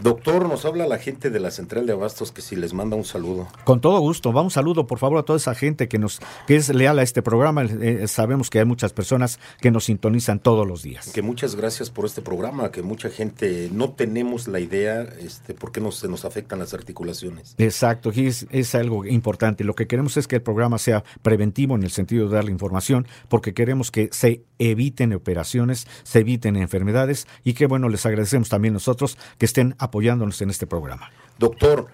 Doctor, 0.00 0.48
nos 0.48 0.64
habla 0.64 0.86
la 0.86 0.98
gente 0.98 1.30
de 1.30 1.38
la 1.38 1.50
central 1.50 1.86
de 1.86 1.92
abastos 1.92 2.32
que 2.32 2.40
si 2.40 2.56
les 2.56 2.72
manda 2.72 2.96
un 2.96 3.04
saludo. 3.04 3.48
Con 3.64 3.80
todo 3.80 4.00
gusto, 4.00 4.32
va 4.32 4.42
un 4.42 4.50
saludo 4.50 4.86
por 4.86 4.98
favor 4.98 5.18
a 5.18 5.22
toda 5.22 5.36
esa 5.36 5.54
gente 5.54 5.88
que 5.88 5.98
nos 5.98 6.20
que 6.46 6.56
es 6.56 6.68
leal 6.70 6.98
a 6.98 7.02
este 7.02 7.22
programa. 7.22 7.64
Eh, 7.64 8.06
sabemos 8.08 8.50
que 8.50 8.58
hay 8.58 8.64
muchas 8.64 8.92
personas 8.92 9.38
que 9.60 9.70
nos 9.70 9.84
sintonizan 9.84 10.38
todos 10.38 10.66
los 10.66 10.82
días. 10.82 11.10
Que 11.12 11.22
muchas 11.22 11.54
gracias 11.54 11.90
por 11.90 12.06
este 12.06 12.22
programa, 12.22 12.70
que 12.70 12.82
mucha 12.82 13.10
gente 13.10 13.68
no 13.72 13.90
tenemos 13.90 14.48
la 14.48 14.60
idea 14.60 15.02
este 15.20 15.54
por 15.54 15.72
qué 15.72 15.80
nos, 15.80 15.96
se 15.96 16.08
nos 16.08 16.24
afectan 16.24 16.58
las 16.58 16.74
articulaciones. 16.74 17.54
Exacto, 17.58 18.10
y 18.14 18.26
es, 18.26 18.46
es 18.50 18.74
algo 18.74 19.04
importante. 19.04 19.64
Lo 19.64 19.74
que 19.74 19.86
queremos 19.86 20.16
es 20.16 20.26
que 20.26 20.36
el 20.36 20.42
programa 20.42 20.78
sea 20.78 21.04
preventivo 21.22 21.74
en 21.74 21.82
el 21.82 21.90
sentido 21.90 22.28
de 22.28 22.34
dar 22.34 22.44
la 22.44 22.50
información, 22.50 23.06
porque 23.28 23.54
queremos 23.54 23.90
que 23.90 24.08
se 24.12 24.42
eviten 24.58 25.12
operaciones, 25.12 25.86
se 26.02 26.20
eviten 26.20 26.56
enfermedades 26.56 27.26
y 27.44 27.54
que 27.54 27.66
bueno, 27.66 27.88
les 27.88 28.06
agradecemos 28.06 28.48
también 28.48 28.74
nosotros 28.74 29.18
que 29.38 29.46
estén 29.46 29.74
apoyándonos 29.82 30.40
en 30.40 30.50
este 30.50 30.66
programa. 30.66 31.10
Doctor, 31.38 31.88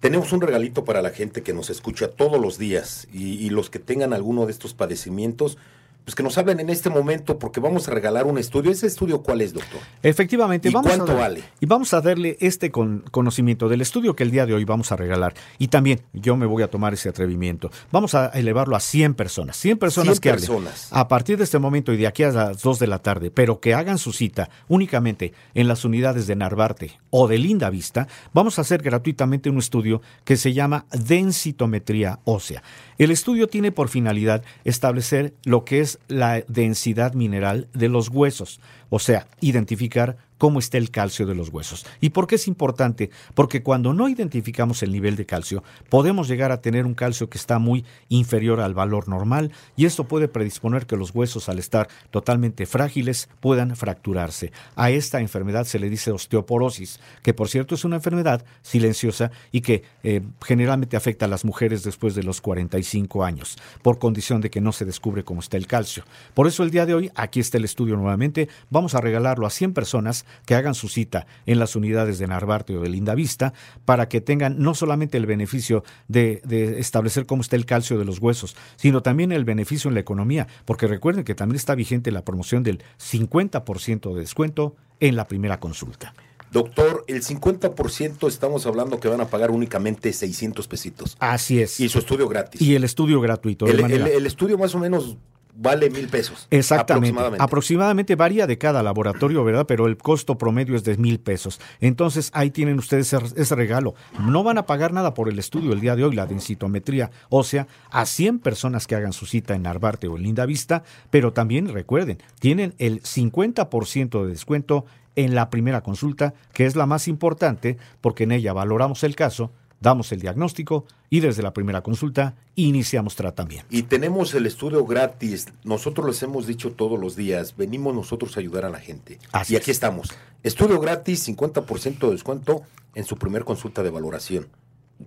tenemos 0.00 0.32
un 0.34 0.42
regalito 0.42 0.84
para 0.84 1.00
la 1.00 1.08
gente 1.08 1.42
que 1.42 1.54
nos 1.54 1.70
escucha 1.70 2.08
todos 2.08 2.38
los 2.38 2.58
días 2.58 3.08
y, 3.14 3.48
los 3.48 3.70
que 3.70 3.78
tengan 3.78 4.12
alguno 4.12 4.44
de 4.44 4.52
estos 4.52 4.74
padecimientos 4.74 5.56
pues 6.04 6.14
que 6.14 6.22
nos 6.22 6.36
hablen 6.36 6.60
en 6.60 6.68
este 6.68 6.90
momento 6.90 7.38
porque 7.38 7.60
vamos 7.60 7.88
a 7.88 7.90
regalar 7.90 8.26
un 8.26 8.36
estudio. 8.36 8.70
¿Ese 8.70 8.86
estudio 8.86 9.22
cuál 9.22 9.40
es, 9.40 9.54
doctor? 9.54 9.80
Efectivamente. 10.02 10.68
¿Y 10.68 10.72
vamos 10.72 10.94
cuánto 10.94 11.16
vale? 11.16 11.42
Y 11.60 11.66
vamos 11.66 11.94
a 11.94 12.02
darle 12.02 12.36
este 12.40 12.70
conocimiento 12.70 13.70
del 13.70 13.80
estudio 13.80 14.14
que 14.14 14.22
el 14.22 14.30
día 14.30 14.44
de 14.44 14.52
hoy 14.52 14.64
vamos 14.64 14.92
a 14.92 14.96
regalar. 14.96 15.32
Y 15.58 15.68
también 15.68 16.02
yo 16.12 16.36
me 16.36 16.44
voy 16.44 16.62
a 16.62 16.68
tomar 16.68 16.92
ese 16.92 17.08
atrevimiento. 17.08 17.70
Vamos 17.90 18.14
a 18.14 18.26
elevarlo 18.28 18.76
a 18.76 18.80
100 18.80 19.14
personas. 19.14 19.56
100 19.56 19.78
personas 19.78 20.14
100 20.16 20.20
que 20.20 20.30
personas. 20.30 20.88
a 20.90 21.08
partir 21.08 21.38
de 21.38 21.44
este 21.44 21.58
momento 21.58 21.92
y 21.92 21.96
de 21.96 22.06
aquí 22.06 22.22
a 22.22 22.30
las 22.30 22.60
2 22.60 22.78
de 22.78 22.86
la 22.86 22.98
tarde, 22.98 23.30
pero 23.30 23.60
que 23.60 23.72
hagan 23.72 23.96
su 23.96 24.12
cita 24.12 24.50
únicamente 24.68 25.32
en 25.54 25.68
las 25.68 25.86
unidades 25.86 26.26
de 26.26 26.36
Narvarte 26.36 26.98
o 27.08 27.28
de 27.28 27.38
Linda 27.38 27.70
Vista, 27.70 28.08
vamos 28.34 28.58
a 28.58 28.62
hacer 28.62 28.82
gratuitamente 28.82 29.48
un 29.48 29.58
estudio 29.58 30.02
que 30.24 30.36
se 30.36 30.52
llama 30.52 30.84
densitometría 30.92 32.20
ósea. 32.24 32.62
El 32.98 33.10
estudio 33.10 33.48
tiene 33.48 33.72
por 33.72 33.88
finalidad 33.88 34.42
establecer 34.64 35.34
lo 35.44 35.64
que 35.64 35.80
es 35.80 35.93
la 36.08 36.42
densidad 36.48 37.14
mineral 37.14 37.68
de 37.72 37.88
los 37.88 38.08
huesos, 38.08 38.60
o 38.94 39.00
sea, 39.00 39.26
identificar 39.40 40.16
cómo 40.38 40.58
está 40.58 40.78
el 40.78 40.90
calcio 40.90 41.26
de 41.26 41.34
los 41.34 41.48
huesos. 41.48 41.86
¿Y 42.02 42.10
por 42.10 42.26
qué 42.26 42.34
es 42.34 42.48
importante? 42.48 43.08
Porque 43.34 43.62
cuando 43.62 43.94
no 43.94 44.10
identificamos 44.10 44.82
el 44.82 44.92
nivel 44.92 45.16
de 45.16 45.24
calcio, 45.24 45.64
podemos 45.88 46.28
llegar 46.28 46.52
a 46.52 46.60
tener 46.60 46.84
un 46.84 46.94
calcio 46.94 47.30
que 47.30 47.38
está 47.38 47.58
muy 47.58 47.84
inferior 48.10 48.60
al 48.60 48.74
valor 48.74 49.08
normal 49.08 49.52
y 49.74 49.86
esto 49.86 50.04
puede 50.04 50.28
predisponer 50.28 50.84
que 50.84 50.98
los 50.98 51.14
huesos 51.14 51.48
al 51.48 51.58
estar 51.58 51.88
totalmente 52.10 52.66
frágiles 52.66 53.30
puedan 53.40 53.74
fracturarse. 53.74 54.52
A 54.76 54.90
esta 54.90 55.20
enfermedad 55.20 55.64
se 55.64 55.78
le 55.78 55.88
dice 55.88 56.10
osteoporosis, 56.10 57.00
que 57.22 57.32
por 57.32 57.48
cierto 57.48 57.74
es 57.74 57.84
una 57.84 57.96
enfermedad 57.96 58.44
silenciosa 58.60 59.30
y 59.50 59.62
que 59.62 59.84
eh, 60.02 60.20
generalmente 60.44 60.98
afecta 60.98 61.24
a 61.24 61.28
las 61.28 61.46
mujeres 61.46 61.84
después 61.84 62.14
de 62.14 62.22
los 62.22 62.42
45 62.42 63.24
años, 63.24 63.56
por 63.80 63.98
condición 63.98 64.42
de 64.42 64.50
que 64.50 64.60
no 64.60 64.72
se 64.72 64.84
descubre 64.84 65.24
cómo 65.24 65.40
está 65.40 65.56
el 65.56 65.66
calcio. 65.66 66.04
Por 66.34 66.46
eso 66.46 66.62
el 66.62 66.70
día 66.70 66.84
de 66.84 66.92
hoy, 66.92 67.10
aquí 67.14 67.40
está 67.40 67.56
el 67.56 67.64
estudio 67.64 67.96
nuevamente, 67.96 68.50
vamos 68.68 68.83
a 68.92 69.00
regalarlo 69.00 69.46
a 69.46 69.50
100 69.50 69.72
personas 69.72 70.26
que 70.44 70.54
hagan 70.54 70.74
su 70.74 70.88
cita 70.88 71.26
en 71.46 71.58
las 71.58 71.74
unidades 71.76 72.18
de 72.18 72.26
Narvarte 72.26 72.76
o 72.76 72.82
de 72.82 72.90
Linda 72.90 73.14
Vista 73.14 73.54
para 73.86 74.10
que 74.10 74.20
tengan 74.20 74.58
no 74.58 74.74
solamente 74.74 75.16
el 75.16 75.24
beneficio 75.24 75.82
de, 76.08 76.42
de 76.44 76.80
establecer 76.80 77.24
cómo 77.24 77.40
está 77.40 77.56
el 77.56 77.64
calcio 77.64 77.98
de 77.98 78.04
los 78.04 78.18
huesos, 78.18 78.56
sino 78.76 79.00
también 79.02 79.32
el 79.32 79.46
beneficio 79.46 79.88
en 79.88 79.94
la 79.94 80.00
economía, 80.00 80.48
porque 80.66 80.86
recuerden 80.86 81.24
que 81.24 81.34
también 81.34 81.56
está 81.56 81.74
vigente 81.74 82.10
la 82.10 82.24
promoción 82.24 82.62
del 82.62 82.82
50% 82.98 84.12
de 84.12 84.20
descuento 84.20 84.76
en 85.00 85.16
la 85.16 85.26
primera 85.26 85.60
consulta. 85.60 86.14
Doctor, 86.54 87.04
el 87.08 87.22
50% 87.24 88.28
estamos 88.28 88.64
hablando 88.66 89.00
que 89.00 89.08
van 89.08 89.20
a 89.20 89.26
pagar 89.26 89.50
únicamente 89.50 90.12
600 90.12 90.68
pesitos. 90.68 91.16
Así 91.18 91.60
es. 91.60 91.80
Y 91.80 91.88
su 91.88 91.98
estudio 91.98 92.28
gratis. 92.28 92.62
Y 92.62 92.76
el 92.76 92.84
estudio 92.84 93.20
gratuito. 93.20 93.66
El, 93.66 93.80
el, 93.80 94.06
el 94.06 94.26
estudio 94.26 94.56
más 94.56 94.72
o 94.76 94.78
menos 94.78 95.16
vale 95.56 95.90
mil 95.90 96.08
pesos. 96.08 96.46
Exactamente. 96.50 97.08
Aproximadamente. 97.08 97.44
aproximadamente. 97.44 98.14
varía 98.16 98.46
de 98.46 98.58
cada 98.58 98.82
laboratorio, 98.82 99.44
¿verdad? 99.44 99.66
Pero 99.66 99.86
el 99.86 99.96
costo 99.96 100.36
promedio 100.36 100.76
es 100.76 100.84
de 100.84 100.96
mil 100.96 101.20
pesos. 101.20 101.60
Entonces 101.80 102.30
ahí 102.34 102.50
tienen 102.50 102.78
ustedes 102.78 103.12
ese, 103.12 103.54
regalo. 103.54 103.94
No 104.18 104.42
van 104.42 104.58
a 104.58 104.66
pagar 104.66 104.92
nada 104.92 105.14
por 105.14 105.28
el 105.28 105.38
estudio 105.38 105.72
el 105.72 105.80
día 105.80 105.96
de 105.96 106.04
hoy, 106.04 106.14
la 106.14 106.26
densitometría 106.26 107.10
ósea, 107.28 107.66
a 107.90 108.06
100 108.06 108.40
personas 108.40 108.86
que 108.86 108.96
hagan 108.96 109.12
su 109.12 109.26
cita 109.26 109.54
en 109.54 109.62
Narvarte 109.62 110.08
o 110.08 110.16
en 110.16 110.22
Linda 110.22 110.46
Vista, 110.46 110.82
pero 111.10 111.32
también 111.32 111.68
recuerden, 111.68 112.18
tienen 112.40 112.74
el 112.78 113.02
50% 113.02 114.22
de 114.22 114.28
descuento 114.28 114.84
en 115.16 115.34
la 115.34 115.50
primera 115.50 115.82
consulta, 115.82 116.34
que 116.52 116.66
es 116.66 116.76
la 116.76 116.86
más 116.86 117.08
importante 117.08 117.78
porque 118.00 118.24
en 118.24 118.32
ella 118.32 118.52
valoramos 118.52 119.04
el 119.04 119.14
caso 119.14 119.52
damos 119.84 120.10
el 120.12 120.20
diagnóstico 120.20 120.86
y 121.10 121.20
desde 121.20 121.42
la 121.42 121.52
primera 121.52 121.82
consulta 121.82 122.34
iniciamos 122.56 123.14
tratamiento. 123.14 123.66
Y 123.70 123.82
tenemos 123.82 124.34
el 124.34 124.46
estudio 124.46 124.84
gratis. 124.84 125.46
Nosotros 125.62 126.06
les 126.06 126.22
hemos 126.22 126.46
dicho 126.46 126.72
todos 126.72 126.98
los 126.98 127.14
días, 127.14 127.54
venimos 127.56 127.94
nosotros 127.94 128.36
a 128.36 128.40
ayudar 128.40 128.64
a 128.64 128.70
la 128.70 128.80
gente. 128.80 129.18
y 129.48 129.56
aquí 129.56 129.70
estamos. 129.70 130.08
Estudio 130.42 130.80
gratis, 130.80 131.28
50% 131.28 131.98
de 131.98 132.10
descuento 132.10 132.62
en 132.94 133.04
su 133.04 133.16
primer 133.16 133.44
consulta 133.44 133.82
de 133.82 133.90
valoración. 133.90 134.48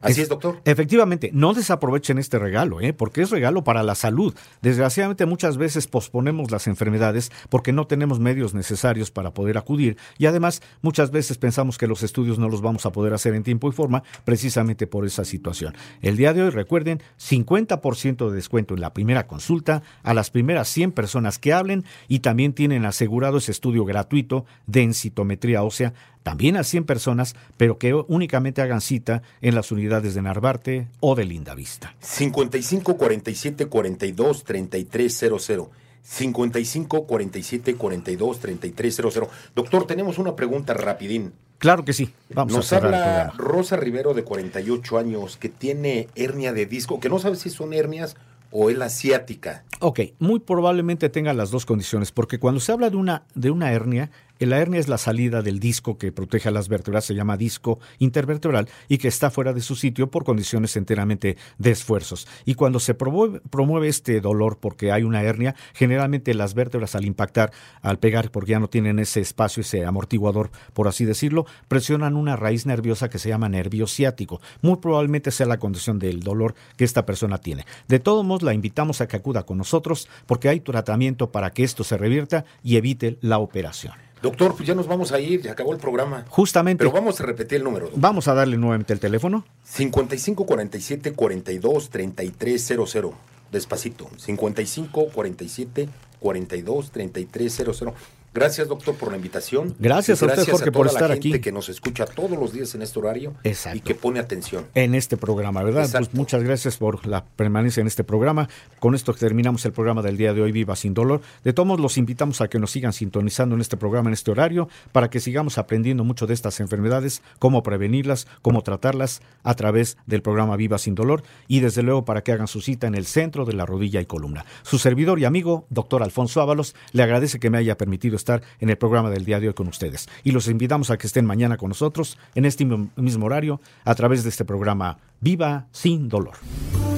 Así 0.02 0.21
es, 0.21 0.30
doctor. 0.30 0.62
Efectivamente, 0.65 1.32
no 1.34 1.54
desaprovechen 1.54 2.17
este 2.17 2.38
regalo, 2.39 2.82
¿eh? 2.82 2.93
porque 2.93 3.21
es 3.21 3.30
regalo 3.30 3.63
para 3.63 3.84
la 3.84 3.95
salud. 3.95 4.34
Desgraciadamente 4.62 5.26
muchas 5.26 5.58
veces 5.58 5.88
posponemos 5.88 6.52
las 6.52 6.67
enfermedades 6.67 7.32
porque 7.50 7.73
no 7.73 7.88
tenemos 7.88 8.19
medios 8.19 8.54
necesarios 8.54 9.12
para 9.12 9.34
poder 9.34 9.58
acudir 9.58 9.97
y 10.17 10.28
además 10.28 10.62
muchas 10.82 11.12
veces 11.12 11.38
pensamos 11.38 11.78
que 11.78 11.88
los 11.88 12.04
estudios 12.04 12.38
no 12.38 12.50
los 12.50 12.62
vamos 12.62 12.86
a 12.86 12.91
poder 12.91 13.13
hacer 13.13 13.34
en 13.34 13.43
tiempo 13.43 13.69
y 13.69 13.71
forma 13.71 14.04
precisamente 14.23 14.88
por 14.88 15.06
esa 15.06 15.26
situación. 15.26 15.73
El 16.02 16.17
día 16.17 16.34
de 16.34 16.43
hoy, 16.43 16.50
recuerden, 16.50 17.02
50% 17.19 18.30
de 18.30 18.36
descuento 18.36 18.76
en 18.76 18.82
la 18.82 18.93
primera 18.93 19.28
consulta 19.28 19.84
a 20.04 20.13
las 20.13 20.30
primeras 20.30 20.67
100 20.69 20.91
personas 20.91 21.39
que 21.39 21.54
hablen 21.54 21.86
y 22.08 22.19
también 22.19 22.54
tienen 22.54 22.86
asegurado 22.86 23.38
ese 23.38 23.52
estudio 23.52 23.86
gratuito 23.86 24.45
de 24.67 24.84
encitometría 24.84 25.63
ósea 25.63 25.93
también 26.28 26.58
a 26.58 26.66
100 26.66 26.84
personas, 26.84 27.38
pero 27.56 27.78
que 27.78 27.94
únicamente 27.94 28.62
hagan 28.62 28.82
cita 28.82 29.22
en 29.40 29.56
las 29.56 29.72
unidades 29.72 30.13
de 30.13 30.22
Narvarte 30.22 30.88
o 31.00 31.16
de 31.16 31.24
Lindavista. 31.24 31.96
55 32.02 32.98
47 32.98 33.68
42 33.68 34.44
33 34.44 35.18
00. 35.18 35.72
55 36.04 37.08
47 37.08 37.76
42 37.76 38.40
33 38.42 38.96
00. 38.96 39.30
Doctor, 39.56 39.88
tenemos 39.88 40.18
una 40.18 40.36
pregunta 40.36 40.74
rapidín. 40.74 41.32
Claro 41.60 41.86
que 41.86 41.94
sí. 41.94 42.13
Vamos 42.34 42.52
Nos 42.52 42.74
a 42.74 42.76
habla 42.76 43.34
Rosa 43.38 43.78
Rivero 43.78 44.13
de 44.13 44.26
48 44.26 44.98
años 44.98 45.38
que 45.38 45.48
tiene 45.48 46.10
hernia 46.16 46.52
de 46.52 46.66
disco, 46.66 47.00
que 47.00 47.08
no 47.08 47.20
sabe 47.20 47.38
si 47.38 47.50
son 47.50 47.72
hernias 47.72 48.18
o 48.52 48.70
es 48.70 48.78
la 48.78 48.86
asiática. 48.86 49.63
Ok, 49.80 50.00
muy 50.20 50.40
probablemente 50.40 51.10
tenga 51.10 51.34
las 51.34 51.52
dos 51.52 51.66
condiciones, 51.66 52.12
porque 52.12 52.40
cuando 52.40 52.60
se 52.60 52.72
habla 52.72 52.90
de 52.90 52.98
una, 52.98 53.24
de 53.36 53.52
una 53.52 53.72
hernia, 53.72 54.10
la 54.45 54.60
hernia 54.60 54.80
es 54.80 54.88
la 54.88 54.97
salida 54.97 55.41
del 55.41 55.60
disco 55.60 55.97
que 55.97 56.12
protege 56.12 56.50
a 56.50 56.52
las 56.52 56.69
vértebras, 56.69 57.06
se 57.06 57.15
llama 57.15 57.38
disco 57.38 57.80
intervertebral 58.00 58.69
y 58.88 58.97
que 58.97 59.08
está 59.08 59.32
fuera 59.32 59.54
de 59.54 59.62
su 59.62 59.76
sitio 59.76 60.12
por 60.12 60.23
condiciones 60.23 60.76
enteramente 60.78 61.38
de 61.58 61.71
esfuerzos. 61.71 62.28
Y 62.45 62.56
cuando 62.56 62.80
se 62.80 62.93
promueve, 62.93 63.88
este 63.88 64.21
dolor 64.21 64.58
porque 64.60 64.91
hay 64.91 65.04
una 65.04 65.23
hernia, 65.23 65.56
generalmente 65.73 66.34
las 66.34 66.54
vértebras 66.54 66.95
al 66.95 67.06
impactar, 67.06 67.52
al 67.82 68.00
pegar, 68.00 68.32
porque 68.32 68.52
ya 68.52 68.60
no 68.60 68.69
tienen 68.69 69.00
ese 69.00 69.21
espacio, 69.21 69.62
ese 69.62 69.86
amortiguador, 69.86 70.52
por 70.73 70.88
así 70.88 71.06
decirlo, 71.06 71.45
presionan 71.67 72.15
una 72.15 72.36
raíz 72.36 72.65
nerviosa 72.65 73.10
que 73.10 73.19
se 73.19 73.30
llama 73.30 73.50
nervio 73.50 73.88
ciático. 73.88 74.41
Muy 74.62 74.78
probablemente 74.78 75.32
sea 75.32 75.45
la 75.45 75.60
condición 75.60 76.00
del 76.00 76.21
dolor 76.21 76.56
que 76.76 76.84
esta 76.84 77.06
persona 77.06 77.38
tiene. 77.39 77.65
De 77.88 78.00
todos 78.00 78.26
modos, 78.26 78.43
la 78.43 78.54
invitamos 78.54 79.02
a 79.02 79.08
que 79.08 79.17
acuda 79.17 79.43
con 79.43 79.58
nosotros 79.58 80.08
porque 80.26 80.50
hay 80.50 80.60
tratamiento 80.60 81.32
para 81.32 81.52
que 81.52 81.63
esto 81.63 81.84
se 81.84 81.97
revierta 81.97 82.45
y 82.63 82.78
evite 82.78 83.17
la 83.21 83.39
operación. 83.39 84.07
Doctor, 84.28 84.56
pues 84.56 84.68
ya 84.68 84.76
nos 84.76 84.88
vamos 84.88 85.13
a 85.13 85.22
ir, 85.22 85.42
ya 85.42 85.54
acabó 85.54 85.72
el 85.72 85.80
programa. 85.80 86.26
Justamente. 86.28 86.84
Pero 86.84 86.92
vamos 86.92 87.22
a 87.22 87.24
repetir 87.24 87.60
el 87.60 87.63
número. 87.63 87.90
Vamos 87.96 88.28
a 88.28 88.34
darle 88.34 88.58
nuevamente 88.58 88.92
el 88.92 89.00
teléfono. 89.00 89.46
55 89.63 90.46
47 90.46 91.13
42 91.13 91.90
33 91.90 92.74
00. 92.92 93.13
Despacito. 93.52 94.10
55 94.18 95.08
47 95.13 95.88
42 96.20 96.92
33 96.92 97.54
00. 97.54 97.94
Gracias, 98.38 98.67
doctor, 98.67 98.93
por 98.93 99.10
la 99.10 99.17
invitación. 99.17 99.76
Gracias, 99.80 100.21
a 100.21 100.28
usted, 100.28 100.47
Jorge, 100.47 100.71
por 100.71 100.86
estar 100.86 101.12
aquí. 101.12 101.39
que 101.39 101.52
nos 101.52 101.69
escucha 101.69 102.06
todos 102.06 102.38
los 102.38 102.54
días 102.54 102.76
en 102.76 102.84
este 102.84 103.00
horario 103.00 103.34
y 103.73 103.80
que 103.80 103.95
pone 103.95 104.19
atención. 104.19 104.67
En 104.76 104.93
este 104.93 105.17
programa, 105.17 105.63
¿verdad? 105.63 105.89
Pues 105.91 106.13
muchas 106.13 106.43
gracias 106.43 106.78
por 106.78 107.08
la 107.08 107.26
permanencia 107.26 107.82
en 107.82 107.88
este 107.88 108.04
programa. 108.04 108.47
Con 108.80 108.93
esto 108.93 109.13
terminamos 109.15 109.65
el 109.65 109.71
programa 109.71 110.04
del 110.04 110.17
día 110.17 110.36
de 110.36 110.43
hoy, 110.43 110.52
Viva 110.52 110.76
Sin 110.76 110.93
Dolor. 110.93 111.21
De 111.43 111.52
todos 111.52 111.80
los 111.80 111.97
invitamos 111.97 112.39
a 112.41 112.47
que 112.47 112.60
nos 112.60 112.69
sigan 112.69 112.93
sintonizando 112.93 113.56
en 113.56 113.62
este 113.62 113.76
programa, 113.76 114.10
en 114.10 114.13
este 114.13 114.30
horario, 114.30 114.69
para 114.91 115.10
que 115.10 115.19
sigamos 115.19 115.58
aprendiendo 115.58 116.04
mucho 116.04 116.28
de 116.28 116.36
estas 116.36 116.60
enfermedades, 116.60 117.23
cómo 117.39 117.63
prevenirlas, 117.63 118.28
cómo 118.43 118.62
tratarlas 118.62 119.21
a 119.41 119.56
través 119.56 119.97
del 120.06 120.21
programa 120.21 120.58
Viva 120.58 120.78
Sin 120.78 120.93
Dolor 120.93 121.23
y 121.47 121.62
desde 121.62 121.82
luego 121.82 122.06
para 122.06 122.21
que 122.21 122.34
hagan 122.34 122.47
su 122.47 122.62
cita 122.62 122.86
en 122.86 122.93
el 122.93 123.08
centro 123.08 123.45
de 123.45 123.54
la 123.54 123.65
rodilla 123.65 124.00
y 124.00 124.06
columna. 124.06 124.45
Su 124.62 124.78
servidor 124.78 125.17
y 125.17 125.26
amigo, 125.26 125.65
doctor 125.71 126.04
Alfonso 126.04 126.39
Ábalos, 126.39 126.76
le 126.91 127.02
agradece 127.02 127.39
que 127.39 127.50
me 127.50 127.58
haya 127.58 127.78
permitido 127.78 128.15
estar 128.28 128.44
en 128.60 128.70
el 128.70 128.78
programa 128.78 129.10
del 129.10 129.24
día 129.24 129.40
de 129.40 129.48
hoy 129.48 129.54
con 129.54 129.68
ustedes. 129.68 130.10
Y 130.24 130.32
los 130.32 130.48
invitamos 130.48 130.90
a 130.90 130.98
que 130.98 131.08
estén 131.08 131.26
mañana 131.26 131.58
con 131.58 131.70
nosotros 131.70 132.18
en 132.36 132.46
este 132.46 132.66
mismo 132.96 133.26
horario 133.26 133.62
a 133.86 133.96
través 133.96 134.24
de 134.24 134.30
este 134.30 134.44
programa 134.44 134.98
Viva 135.22 135.68
sin 135.72 136.10
dolor. 136.10 136.36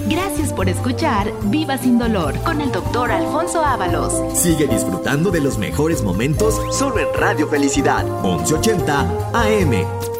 Gracias 0.10 0.52
por 0.54 0.68
escuchar 0.68 1.32
Viva 1.46 1.78
sin 1.78 2.00
dolor 2.00 2.36
con 2.44 2.62
el 2.62 2.72
doctor 2.72 3.12
Alfonso 3.12 3.64
Ábalos. 3.64 4.38
Sigue 4.38 4.68
disfrutando 4.68 5.30
de 5.30 5.42
los 5.42 5.58
mejores 5.58 6.02
momentos 6.02 6.60
solo 6.76 7.00
en 7.00 7.08
Radio 7.14 7.48
Felicidad 7.48 8.04
1180 8.24 9.32
AM. 9.34 10.19